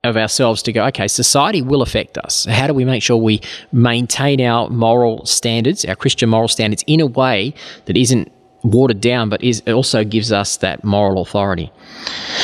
[0.04, 2.44] of ourselves to go, okay, society will affect us.
[2.46, 3.40] How do we make sure we
[3.70, 7.54] maintain our moral standards, our Christian moral standards, in a way
[7.84, 8.32] that isn't
[8.62, 11.72] watered down, but is it also gives us that moral authority.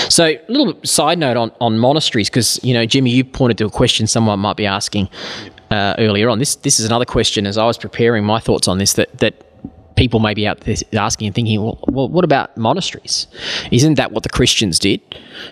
[0.09, 3.67] So, a little side note on, on monasteries, because you know, Jimmy, you pointed to
[3.67, 5.09] a question someone might be asking
[5.71, 6.39] uh, earlier on.
[6.39, 9.45] This this is another question as I was preparing my thoughts on this that that
[9.97, 13.27] people may be out there asking and thinking, well, well, what about monasteries?
[13.73, 15.01] Isn't that what the Christians did?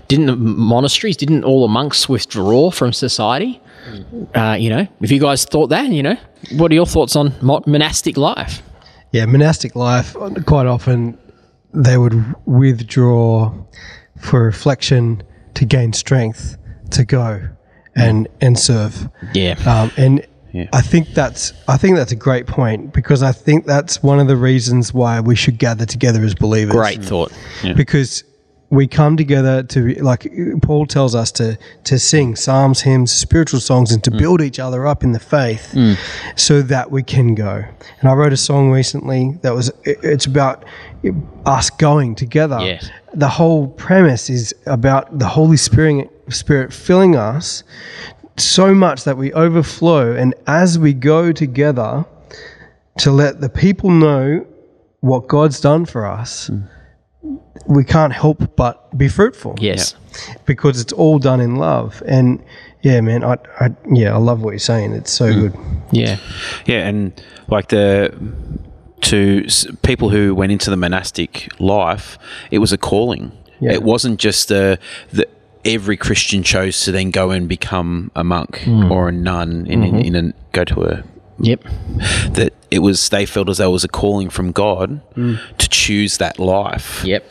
[0.06, 3.60] Didn't the monasteries, didn't all the monks withdraw from society?
[4.34, 6.16] Uh, you know, if you guys thought that, you know,
[6.52, 7.34] what are your thoughts on
[7.66, 8.62] monastic life?
[9.16, 10.14] Yeah, monastic life,
[10.46, 11.18] quite often
[11.72, 13.52] they would withdraw
[14.18, 15.22] for reflection
[15.54, 16.56] to gain strength
[16.90, 17.48] to go
[17.94, 19.08] and and serve.
[19.34, 19.54] Yeah.
[19.66, 20.26] Um, and
[20.72, 24.28] I think that's I think that's a great point because I think that's one of
[24.28, 26.74] the reasons why we should gather together as believers.
[26.74, 27.32] Great thought.
[27.74, 28.24] Because
[28.70, 30.26] we come together to like
[30.62, 34.18] Paul tells us to to sing psalms, hymns, spiritual songs, and to mm.
[34.18, 35.96] build each other up in the faith, mm.
[36.36, 37.64] so that we can go.
[38.00, 40.64] And I wrote a song recently that was it- it's about
[41.44, 42.58] us going together.
[42.60, 42.90] Yes.
[43.14, 47.62] The whole premise is about the Holy Spirit Spirit filling us
[48.36, 52.04] so much that we overflow, and as we go together,
[52.98, 54.44] to let the people know
[55.00, 56.68] what God's done for us mm.
[57.66, 59.57] We can't help but be fruitful.
[59.61, 59.95] Yes.
[60.45, 62.03] Because it's all done in love.
[62.07, 62.43] And
[62.83, 64.93] yeah, man, I, I yeah, I love what you're saying.
[64.93, 65.55] It's so good.
[65.93, 66.18] Yeah.
[66.66, 67.12] Yeah, and
[67.49, 68.12] like the
[69.03, 72.18] to s- people who went into the monastic life,
[72.51, 73.33] it was a calling.
[73.61, 73.72] Yeah.
[73.72, 74.79] It wasn't just the
[75.12, 75.27] the
[75.64, 78.91] every Christian chose to then go and become a monk Hmm.
[78.93, 79.97] or a nun in, Mm-hmm.
[79.97, 81.03] in, in a go to a
[81.41, 81.64] Yep.
[82.33, 86.18] that it was they felt as though it was a calling from God to choose
[86.18, 87.04] that life.
[87.04, 87.24] Yep.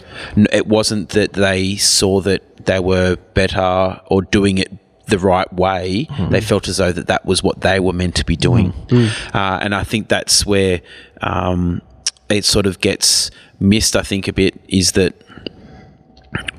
[0.52, 4.72] It wasn't that they saw that they were better or doing it
[5.08, 6.08] the right way.
[6.32, 8.74] They felt as though that that was what they were meant to be doing.
[9.34, 10.82] Uh, and I think that's where
[11.22, 11.82] um,
[12.30, 13.30] it sort of gets
[13.60, 15.14] missed, I think, a bit is that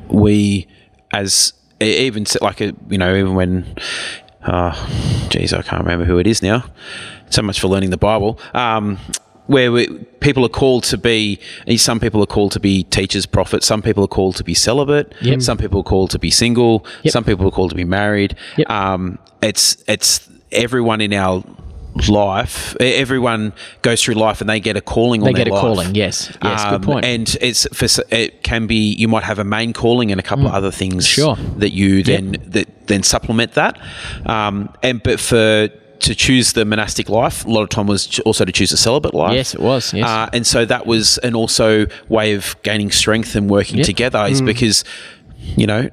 [0.09, 0.69] we,
[1.13, 3.75] as even like, a, you know, even when,
[4.43, 4.73] uh,
[5.29, 6.65] geez, I can't remember who it is now.
[7.31, 8.39] So much for learning the Bible.
[8.55, 8.99] Um,
[9.47, 9.87] where we,
[10.21, 11.39] people are called to be,
[11.77, 13.65] some people are called to be teachers, prophets.
[13.67, 15.13] Some people are called to be celibate.
[15.23, 15.41] Yep.
[15.43, 16.85] Some people are called to be single.
[17.05, 17.13] Yep.
[17.13, 18.35] Some people are called to be married.
[18.57, 18.69] Yep.
[18.69, 21.45] Um, it's it's everyone in our
[22.09, 22.77] life.
[22.81, 23.53] Everyone
[23.83, 25.61] goes through life and they get a calling They on their get a life.
[25.61, 25.95] calling.
[25.95, 26.37] Yes.
[26.43, 26.65] Yes.
[26.65, 27.05] Um, good point.
[27.05, 30.47] And it's for, it can be you might have a main calling and a couple
[30.47, 31.09] of other things Mm.
[31.09, 31.37] Sure.
[31.59, 33.79] that you then that then supplement that.
[34.27, 35.69] Um, and but for
[36.01, 39.15] to choose the monastic life, a lot of time was also to choose a celibate
[39.15, 39.35] life.
[39.35, 40.07] Yes, it was, yes.
[40.09, 43.87] Uh, and so that was an also way of gaining strength and working Yep.
[43.87, 44.85] together is because,
[45.57, 45.91] you know,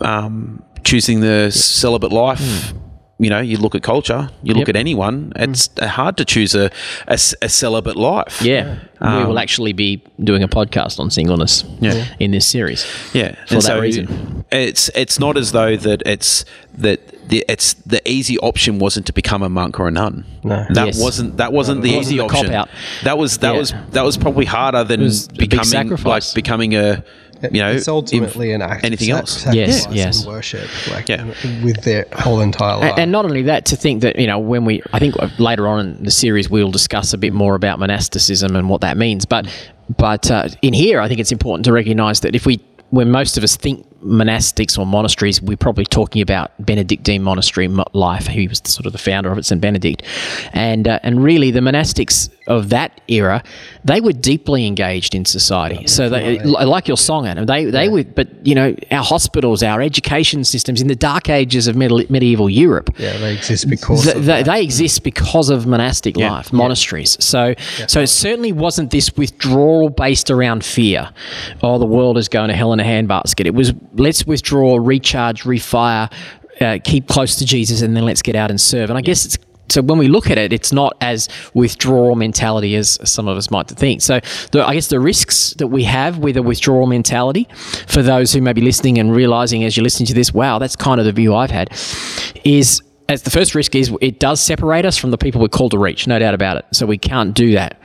[0.00, 2.72] um, choosing the celibate life.
[3.20, 4.76] You know, you look at culture, you look Yep.
[4.76, 5.32] at anyone.
[5.34, 5.86] It's mm.
[5.86, 6.70] hard to choose a
[7.08, 8.40] a celibate life.
[8.42, 12.04] Yeah, we um, will actually be doing a podcast on singleness Yeah.
[12.20, 12.86] in this series.
[13.12, 14.44] Yeah, For and that reason.
[14.52, 16.44] it's it's not as though that it's
[16.78, 20.24] that the it's the easy option wasn't to become a monk or a nun.
[20.44, 20.64] No.
[20.70, 21.00] that Yes.
[21.02, 22.46] wasn't that wasn't the wasn't easy the option.
[22.46, 22.68] cop-out.
[23.02, 23.58] That was that Yeah.
[23.58, 27.02] was that was probably harder than was a big becoming like becoming a
[27.52, 29.42] you know it's ultimately in- an act anything of else.
[29.42, 30.24] sac- Yes, yes.
[30.24, 31.24] and worship, like Yeah.
[31.62, 32.90] with their whole entire life.
[32.92, 35.66] And, and not only that, to think that, you know, when we, I think later
[35.68, 39.24] on in the series, we'll discuss a bit more about monasticism and what that means.
[39.24, 39.46] But,
[39.96, 42.60] but uh, in here, I think it's important to recognize that if we,
[42.90, 48.26] when most of us think monastics or monasteries, we're probably talking about Benedictine monastery life.
[48.26, 49.60] He was sort of the founder of it, St.
[49.60, 50.02] Benedict.
[50.52, 53.42] And, uh, and really, the monastics of that era,
[53.84, 55.86] they were deeply engaged in society.
[55.86, 59.62] So, they, li- like your song, Adam, they, they were, but, you know, our hospitals,
[59.62, 64.04] our education systems in the dark ages of middle, medieval Europe, yeah, they exist because
[64.04, 66.30] Th- of they, they exist because of monastic Yeah.
[66.30, 67.22] life, monasteries.
[67.22, 67.54] So,
[67.86, 71.10] so it certainly wasn't this withdrawal based around fear.
[71.62, 73.44] Oh, the world is going to hell in a handbasket.
[73.46, 76.12] It was let's withdraw, recharge, refire,
[76.60, 78.90] uh, keep close to Jesus, and then let's get out and serve.
[78.90, 79.38] And I guess it's.
[79.70, 83.50] So when we look at it, it's not as withdrawal mentality as some of us
[83.50, 84.00] might think.
[84.00, 84.18] So
[84.50, 87.46] the, I guess the risks that we have with a withdrawal mentality,
[87.86, 90.74] for those who may be listening and realizing as you're listening to this, wow, that's
[90.74, 91.68] kind of the view I've had,
[92.44, 92.80] is
[93.10, 95.78] as the first risk is it does separate us from the people we're called to
[95.78, 96.64] reach, no doubt about it.
[96.72, 97.78] So we can't do that.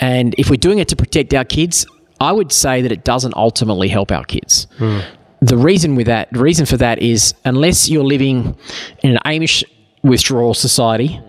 [0.00, 1.86] And if we're doing it to protect our kids,
[2.20, 4.66] I would say that it doesn't ultimately help our kids.
[5.40, 8.56] The reason with that, the reason for that is unless you're living
[9.02, 9.64] in an Amish
[10.02, 11.20] withdrawal society,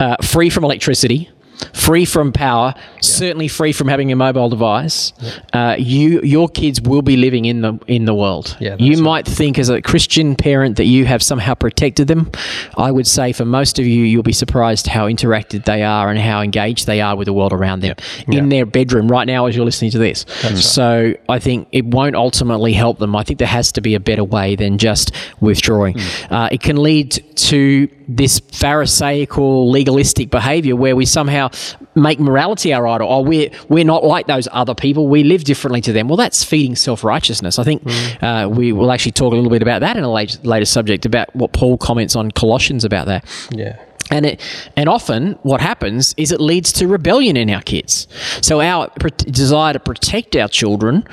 [0.00, 1.30] uh, free from electricity,
[1.72, 5.12] free from power, certainly free from having a mobile device,
[5.52, 8.56] uh, you your kids will be living in the in the world.
[8.60, 9.02] Yeah, that's you right.
[9.02, 12.30] might think as a Christian parent that you have somehow protected them.
[12.76, 16.18] I would say for most of you, you'll be surprised how interacted they are and
[16.18, 17.96] how engaged they are with the world around them
[18.28, 20.24] in their bedroom right now as you're listening to this.
[20.62, 23.14] So I think it won't ultimately help them.
[23.16, 25.98] I think there has to be a better way than just withdrawing.
[26.30, 31.50] Uh, it can lead to this pharisaical legalistic behavior where we somehow
[31.94, 33.08] make morality our idol.
[33.10, 35.08] Oh, we're we're not like those other people.
[35.08, 36.08] We live differently to them.
[36.08, 37.58] Well, that's feeding self righteousness.
[37.58, 37.82] I think
[38.22, 41.06] uh, we will actually talk a little bit about that in a later, later subject
[41.06, 43.24] about what Paul comments on Colossians about that.
[43.50, 43.78] yeah.
[44.10, 44.40] And it,
[44.76, 48.08] and often what happens is it leads to rebellion in our kids.
[48.42, 51.06] So our pr- desire to protect our children,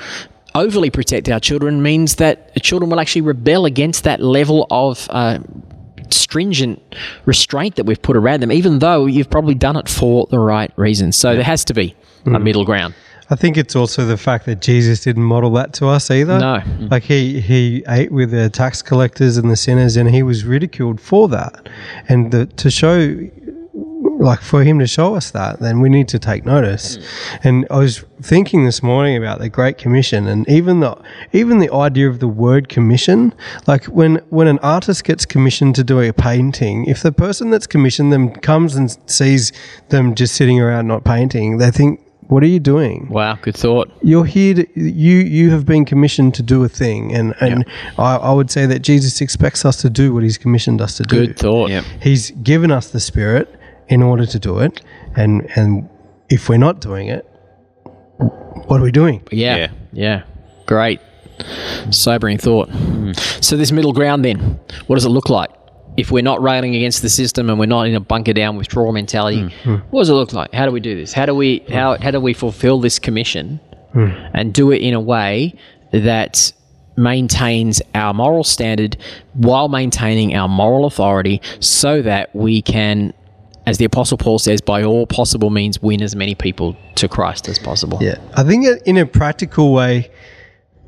[0.54, 5.38] overly protect our children, means that children will actually rebel against that level of uh,
[6.14, 6.82] stringent
[7.24, 10.72] restraint that we've put around them, even though you've probably done it for the right
[10.76, 11.16] reasons.
[11.16, 11.94] So there has to be
[12.26, 12.42] a mm.
[12.42, 12.94] middle ground.
[13.32, 16.40] I think it's also the fact that Jesus didn't model that to us either.
[16.40, 16.62] No.
[16.90, 21.00] Like he he ate with the tax collectors and the sinners and he was ridiculed
[21.00, 21.68] for that.
[22.08, 22.98] And the, to show
[24.20, 26.98] like for him to show us that, then we need to take notice.
[26.98, 27.40] Mm.
[27.44, 30.96] And I was thinking this morning about the Great Commission and even the
[31.32, 33.32] even the idea of the word commission.
[33.66, 37.66] Like when when an artist gets commissioned to do a painting, if the person that's
[37.66, 39.52] commissioned them comes and sees
[39.88, 43.08] them just sitting around not painting, they think, What are you doing?
[43.08, 43.90] Wow, good thought.
[44.02, 47.64] you're here to, you you have been commissioned to do a thing and and
[47.98, 51.02] I, I would say that jesus expects us to do what he's commissioned us to
[51.02, 51.70] do Good thought.
[51.70, 51.84] Yep.
[52.02, 53.59] he's given us the spirit
[53.90, 54.80] in order to do it
[55.16, 55.88] and and
[56.30, 57.26] if we're not doing it
[58.70, 59.56] what are we doing Yeah.
[59.56, 59.70] Yeah.
[59.92, 60.22] Yeah.
[60.66, 61.00] Great.
[61.90, 62.68] Sobering thought.
[62.68, 63.12] Hmm.
[63.40, 65.50] So, this middle ground then, what does it look like?
[65.96, 68.92] If we're not railing against the system and we're not in a bunker down withdrawal
[68.92, 69.48] mentality, hmm.
[69.48, 69.76] Hmm.
[69.90, 70.52] what does it look like?
[70.52, 71.12] How do we do this?
[71.12, 73.58] How do we how, how do we fulfill this commission
[74.34, 75.52] and do it in a way
[75.92, 76.52] that
[76.96, 78.96] maintains our moral standard
[79.32, 83.12] while maintaining our moral authority so that we can
[83.66, 87.48] as the apostle paul says by all possible means win as many people to christ
[87.48, 87.98] as possible.
[88.00, 90.10] Yeah, I think in a practical way,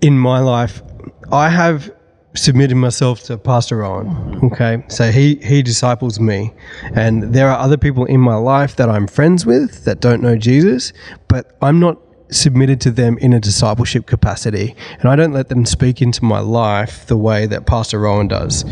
[0.01, 0.83] in my life,
[1.31, 1.91] I have
[2.35, 4.41] submitted myself to Pastor Rowan.
[4.45, 6.53] Okay, so he he disciples me,
[6.95, 10.37] and there are other people in my life that I'm friends with that don't know
[10.37, 10.93] Jesus,
[11.29, 11.99] but I'm not
[12.33, 16.41] submitted to them in a discipleship capacity, and I don't let them speak into my
[16.41, 18.65] life the way that Pastor Rowan does.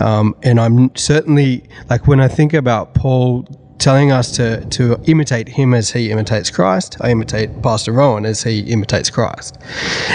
[0.00, 3.46] Um, and I'm certainly like when I think about Paul
[3.78, 6.96] telling us to to imitate him as he imitates Christ.
[7.00, 9.58] I imitate Pastor Rowan as he imitates Christ,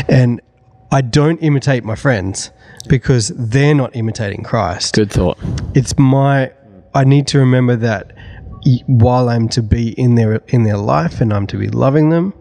[0.08, 0.42] and
[0.92, 2.52] I don't imitate my friends
[2.88, 4.96] because they're not imitating Christ.
[4.96, 5.38] good thought
[5.76, 6.52] It's my
[6.94, 8.14] I need to remember that
[8.88, 12.34] while I'm to be in their in their life and I'm to be loving them,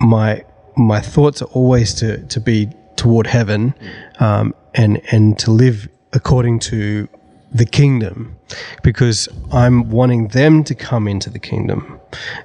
[0.00, 0.44] my
[0.76, 3.74] my thoughts are always to to be toward heaven,
[4.20, 7.08] um, and and to live according to
[7.52, 8.36] the kingdom,
[8.82, 11.98] because I'm wanting them to come into the kingdom,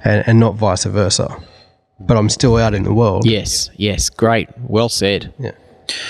[0.03, 1.37] and, and not vice versa.
[1.99, 3.25] But I'm still out in the world.
[3.25, 4.49] Yes, yes, great.
[4.59, 5.33] Well said.
[5.39, 5.51] Yeah.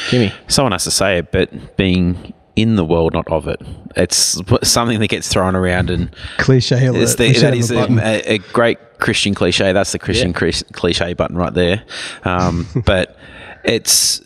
[0.10, 0.32] Jimmy.
[0.48, 3.62] Someone has to say it, but being in the world, not of it.
[3.96, 7.02] It's something that gets thrown around, and Cliche alert.
[7.02, 9.74] it's the, We should that have is a a, a, a great Christian cliche.
[9.74, 11.84] That's the Christian cris- cliche button right there.
[12.24, 13.18] Um, but
[13.64, 14.22] it's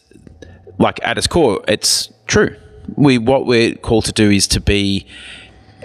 [0.78, 2.55] like at its core, it's true.
[2.95, 5.05] We what we're called to do is to be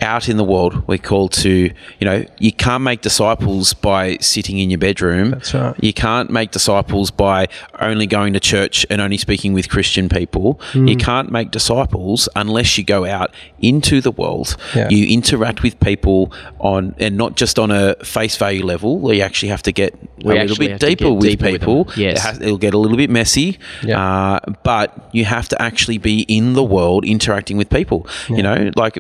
[0.03, 0.87] out in the world.
[0.87, 1.73] We're called to, you
[2.05, 5.31] know, you can't make disciples by sitting in your bedroom.
[5.31, 5.75] That's right.
[5.83, 7.49] You can't make disciples by
[7.81, 10.61] only going to church and only speaking with Christian people.
[10.73, 10.89] Hmm.
[10.89, 14.57] You can't make disciples unless you go out into the world.
[14.75, 14.89] Yeah.
[14.91, 19.23] You interact with people on, and not just on a face value level, where you
[19.23, 19.95] actually have to get
[20.25, 21.85] We a little bit deeper with deeper people.
[21.85, 21.95] them.
[21.97, 22.19] Yes.
[22.19, 24.01] It has, it'll get a little bit messy, Yeah.
[24.03, 28.07] uh, but you have to actually be in the world interacting with people.
[28.29, 28.37] Yeah.
[28.37, 28.99] You know, like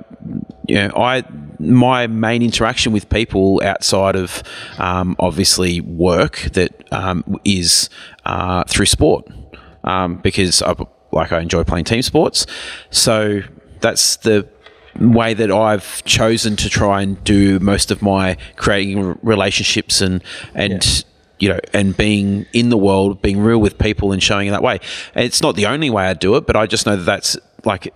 [0.68, 1.24] you know, I
[1.58, 4.42] my main interaction with people outside of
[4.78, 7.88] um, obviously work that um, is
[8.24, 9.26] uh, through sport
[9.84, 10.74] um, because I
[11.12, 12.46] like I enjoy playing team sports.
[12.90, 13.42] So
[13.80, 14.48] that's the
[15.00, 20.22] way that I've chosen to try and do most of my creating relationships and
[20.54, 21.04] and
[21.38, 24.62] you know and being in the world, being real with people and showing in that
[24.62, 24.80] way.
[25.14, 27.36] And it's not the only way I do it, but I just know that that's
[27.64, 27.94] like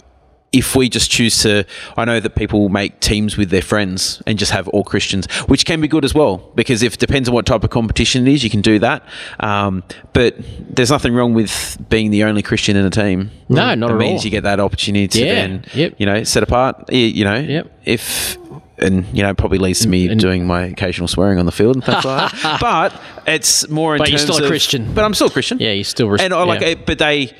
[0.57, 1.65] if we just choose to,
[1.97, 5.65] I know that people make teams with their friends and just have all Christians, which
[5.67, 8.33] can be good as well, because if it depends on what type of competition it
[8.33, 9.03] is, you can do that.
[9.41, 10.35] Um, but
[10.75, 13.31] there's nothing wrong with being the only Christian in a team.
[13.49, 14.25] No, not it at means all.
[14.25, 15.95] you get that opportunity to Yeah, then, yep.
[15.99, 16.93] you know, set apart.
[16.93, 17.71] You know, Yep.
[17.85, 18.39] if
[18.79, 21.85] and you know, probably leads to me doing my occasional swearing on the field and
[21.85, 22.61] things like that.
[22.61, 22.93] But
[23.27, 24.93] it's more in But you're still a of- Christian.
[24.95, 25.59] But I'm still a Christian.
[25.59, 26.69] Yeah, you're still res- and I like yeah.
[26.69, 27.33] it, but they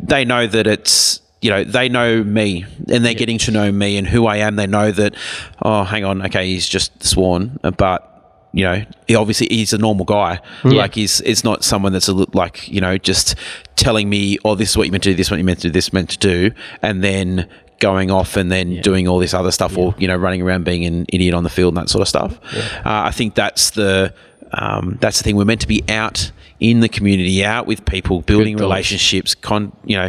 [0.00, 3.96] they know that it's you know they know me and they're getting to know me
[3.96, 4.56] and who I am.
[4.56, 5.14] They know that
[5.62, 8.04] oh, hang on, okay, he's just sworn, but
[8.52, 10.40] you know, he obviously he's a normal guy.
[10.76, 13.34] Like he's it's not someone that's a li- like you know just
[13.76, 15.60] telling me, oh, this is what you meant to do, this is what you meant
[15.60, 16.50] to do, this meant to do,
[16.82, 20.42] and then going off and then doing all this other stuff, or you know, running
[20.42, 22.38] around being an idiot on the field and that sort of stuff.
[22.84, 24.14] Uh, I think that's the
[24.52, 25.36] um, that's the thing.
[25.36, 29.96] We're meant to be out in the community, out with people, building relationships, con you
[29.96, 30.08] know.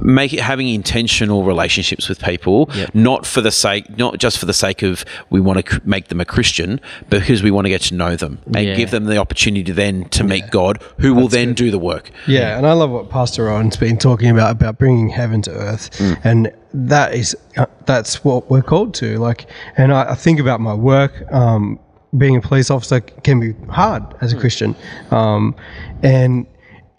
[0.00, 2.94] Make it having intentional relationships with people, Yep.
[2.94, 6.20] not for the sake, not just for the sake of we want to make them
[6.20, 8.74] a Christian, but because we want to get to know them and Yeah.
[8.74, 12.10] give them the opportunity then to meet God, who will then do the work.
[12.26, 15.88] Yeah, and I love what Pastor Rowan's been talking about about bringing heaven to earth,
[16.24, 19.18] and that is uh, that's what we're called to.
[19.18, 19.46] Like,
[19.76, 21.12] and I, I think about my work.
[21.32, 21.78] Um,
[22.18, 24.74] being a police officer can be hard as a Christian,
[25.10, 25.54] um,
[26.02, 26.46] and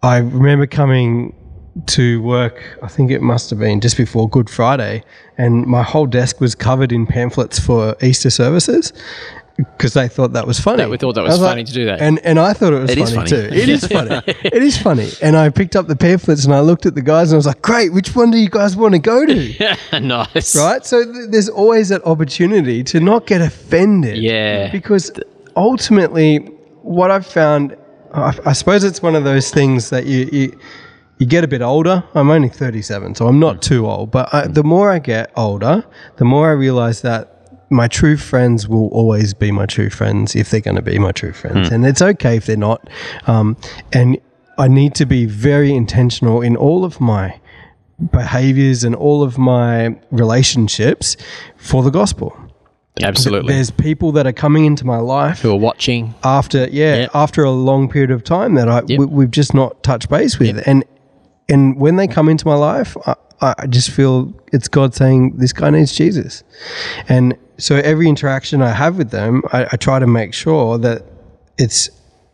[0.01, 1.35] I remember coming
[1.87, 2.77] to work.
[2.83, 5.03] I think it must have been just before Good Friday,
[5.37, 8.93] and my whole desk was covered in pamphlets for Easter services.
[9.55, 10.77] Because they thought that was funny.
[10.77, 12.01] That- we thought that was I funny to do that.
[12.01, 13.29] and and I thought it was It funny, funny.
[13.29, 13.49] too.
[13.51, 14.19] It is funny.
[14.25, 15.11] it is funny.
[15.21, 17.45] And I picked up the pamphlets and I looked at the guys and I was
[17.45, 19.77] like, great, which one do you guys want to go to?
[19.99, 20.55] nice.
[20.55, 20.83] right?
[20.83, 24.17] So th- there's always that opportunity to not get offended.
[24.17, 24.71] Yeah.
[24.71, 25.11] Because
[25.55, 26.37] ultimately,
[26.81, 27.77] what I've found,
[28.11, 30.59] I, I suppose it's one of those things that you, you
[31.19, 32.03] you get a bit older.
[32.13, 33.59] I'm only 37, so I'm not hmm.
[33.61, 34.11] too old.
[34.11, 34.53] But I, hmm.
[34.53, 35.83] the more I get older,
[36.17, 37.29] the more I realize that
[37.69, 41.11] my true friends will always be my true friends if they're going to be my
[41.11, 41.75] true friends, hmm.
[41.75, 42.87] and it's okay if they're not.
[43.27, 43.57] Um,
[43.91, 44.19] and
[44.57, 47.39] I need to be very intentional in all of my
[48.11, 51.15] behaviors and all of my relationships
[51.57, 52.37] for the gospel.
[53.01, 53.53] Absolutely.
[53.53, 56.13] There's people that are coming into my life Who are watching.
[56.23, 57.11] after yeah Yep.
[57.15, 58.99] after a long period of time that I Yep.
[58.99, 60.83] we, we've just not touched base with and
[61.49, 65.51] and when they come into my life I, I just feel it's God saying this
[65.53, 66.43] guy needs Jesus.
[67.09, 71.03] And so every interaction I have with them I, I try to make sure that
[71.57, 71.89] it's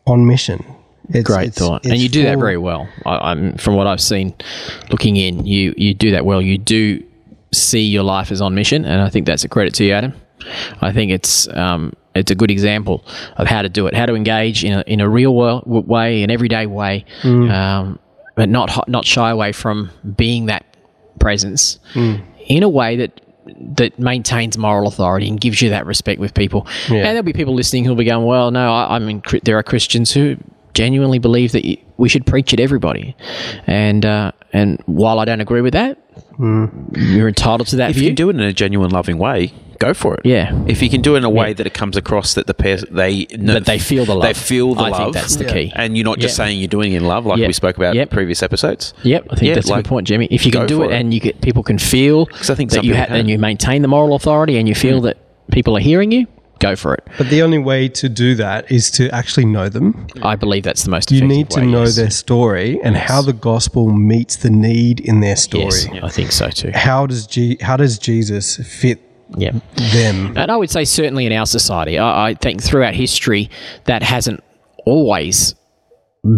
[0.06, 0.64] on mission.
[1.12, 2.88] It's, Great it's- thought, and you do that very well.
[3.06, 4.36] I, I'm from what I've seen,
[4.92, 6.40] looking in, you you do that well.
[6.42, 7.04] You do
[7.52, 10.14] see your life as on mission, and I think that's a credit to you, Adam.
[10.82, 13.04] I think it's um, it's a good example
[13.38, 16.22] of how to do it, how to engage in a in a real world way,
[16.22, 17.98] an everyday way, um,
[18.40, 20.64] but not not shy away from being that
[21.20, 23.12] presence in a way that
[23.76, 26.66] that maintains moral authority and gives you that respect with people.
[26.88, 29.58] And there'll be people listening who'll be going, "Well, no, I, I mean, cri- there
[29.58, 30.38] are Christians who
[30.74, 33.16] genuinely believe that y- we should preach it everybody."
[33.68, 35.98] And uh, and while I don't agree with that,
[36.40, 38.10] you're entitled to that If you view.
[38.12, 40.22] can do it in a genuine, loving way, go for it.
[40.26, 40.54] Yeah.
[40.68, 41.54] If you can do it in a way Yeah.
[41.56, 44.24] that it comes across that the pair they know, That they feel the love.
[44.24, 44.98] They feel the I love.
[45.00, 45.72] think that's the key.
[45.76, 46.46] And you're not just Yeah.
[46.46, 47.48] saying you're doing it in love, like Yep.
[47.48, 48.10] we spoke about Yep.
[48.12, 48.94] in previous episodes.
[49.04, 50.28] Yep, I think Yeah, that's a good point, Jimmy.
[50.30, 50.94] If you can do it, it.
[50.94, 53.20] and you get people can feel I think that you ha- Mm.
[53.20, 55.18] and you maintain the moral authority, and you feel that
[55.52, 56.28] people are hearing you,
[56.60, 57.04] go for it.
[57.18, 60.08] But the only way to do that is to actually know them.
[60.22, 61.10] I believe that's the most.
[61.12, 61.96] Important You need to way, know yes.
[61.96, 65.64] their story and how the gospel meets the need in their story.
[65.66, 66.72] Yes, I think so too.
[66.74, 69.00] How does G- how does Jesus fit
[69.38, 69.52] Yeah.
[69.76, 70.38] them?
[70.38, 73.50] And I would say certainly in our society, I, I think throughout history
[73.86, 74.44] that hasn't
[74.86, 75.56] always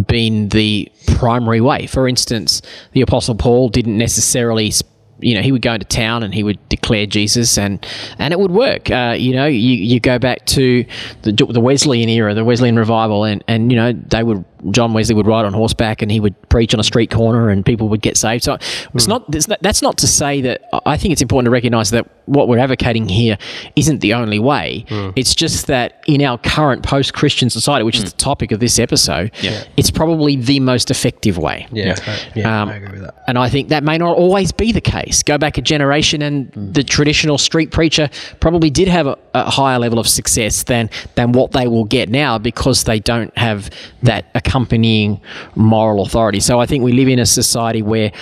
[0.06, 1.86] been the primary way.
[1.86, 2.62] For instance,
[2.92, 4.72] the Apostle Paul didn't necessarily.
[5.20, 7.86] You know, he would go into town and he would declare Jesus, and
[8.18, 8.90] and it would work.
[8.90, 10.84] Uh, you know, you, you go back to
[11.22, 15.14] the, the Wesleyan era, the Wesleyan revival, and and you know they would John Wesley
[15.14, 18.02] would ride on horseback and he would preach on a street corner and people would
[18.02, 18.44] get saved.
[18.44, 19.10] So it's hmm.
[19.10, 22.08] not it's not- that's not to say that I think it's important to recognise that
[22.26, 23.36] what we're advocating here
[23.74, 24.84] isn't the only way.
[24.88, 25.10] Hmm.
[25.16, 28.08] It's just that in our current post-Christian society, which is hmm.
[28.10, 29.32] the topic of this episode,
[29.76, 31.66] it's probably the most effective way.
[31.72, 31.96] Yeah,
[32.34, 33.22] yeah, Um, I agree with that.
[33.26, 35.22] And I think that may not always be the case.
[35.22, 38.08] Go back a generation, and the traditional street preacher
[38.40, 42.08] probably did have a, a higher level of success than than what they will get
[42.08, 43.70] now because they don't have
[44.02, 45.20] that accompanying
[45.54, 46.40] moral authority.
[46.40, 48.12] So I think we live in a society where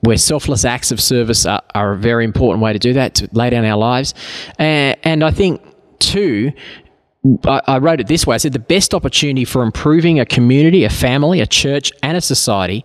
[0.00, 3.28] where selfless acts of service are, are a very important way to do that to
[3.32, 4.14] lay down our lives,
[4.58, 5.60] and, I think
[5.98, 6.52] too.
[7.46, 8.34] I, I wrote it this way.
[8.34, 12.20] I said the best opportunity for improving a community, a family, a church, and a
[12.20, 12.84] society,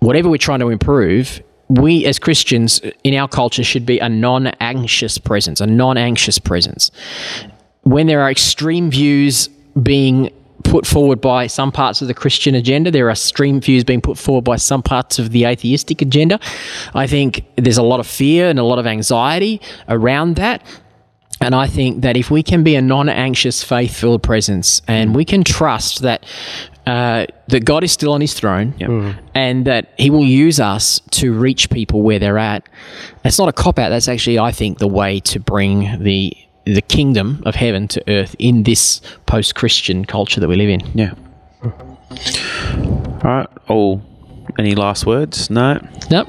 [0.00, 4.46] whatever we're trying to improve, we as Christians in our culture should be a non
[4.60, 6.90] anxious presence, a non anxious presence.
[7.82, 9.48] When there are extreme views
[9.82, 10.30] being
[10.62, 14.16] put forward by some parts of the Christian agenda, there are stream views being put
[14.18, 16.40] forward by some parts of the atheistic agenda.
[16.94, 20.62] I think there's a lot of fear and a lot of anxiety around that.
[21.40, 25.42] And I think that if we can be a non-anxious, faith-filled presence, and we can
[25.42, 26.24] trust that
[26.86, 28.74] uh, that God is still on His throne,
[29.34, 32.68] and that He will use us to reach people where they're at,
[33.22, 33.88] that's not a cop out.
[33.88, 38.36] That's actually, I think, the way to bring the the kingdom of heaven to earth
[38.38, 40.80] in this post-Christian culture that we live in.
[40.94, 41.14] Yeah.
[41.62, 43.46] All right.
[43.68, 44.02] All.
[44.58, 45.48] Any last words?
[45.50, 45.80] No.
[46.10, 46.28] Nope.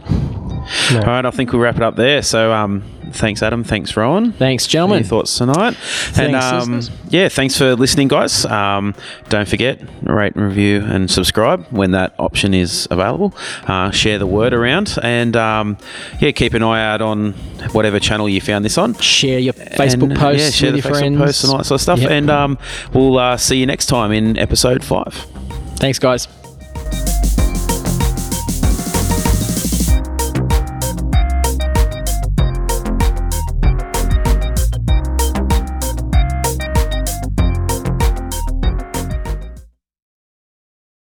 [0.94, 1.26] All right.
[1.26, 2.22] I think we'll wrap it up there.
[2.22, 3.64] So, um, thanks, Adam.
[3.64, 4.32] Thanks, Rowan.
[4.34, 5.04] Thanks, Any gentlemen.
[5.04, 5.76] thoughts tonight?
[6.18, 8.46] and um, yeah, thanks for listening, guys.
[8.46, 8.96] Um,
[9.30, 13.34] don't forget rate, review, and subscribe when that option is available.
[13.68, 15.78] Uh, share the word around, and um,
[16.20, 17.34] yeah, keep an eye out on
[17.74, 18.94] whatever channel you found this on.
[18.96, 21.18] Share your Facebook And, posts yeah, share with the your Facebook friends.
[21.18, 22.00] posts and all that sort of stuff.
[22.00, 22.12] Yep.
[22.12, 22.58] And um,
[22.94, 25.14] we'll uh, see you next time in episode five.
[25.78, 26.28] Thanks, guys.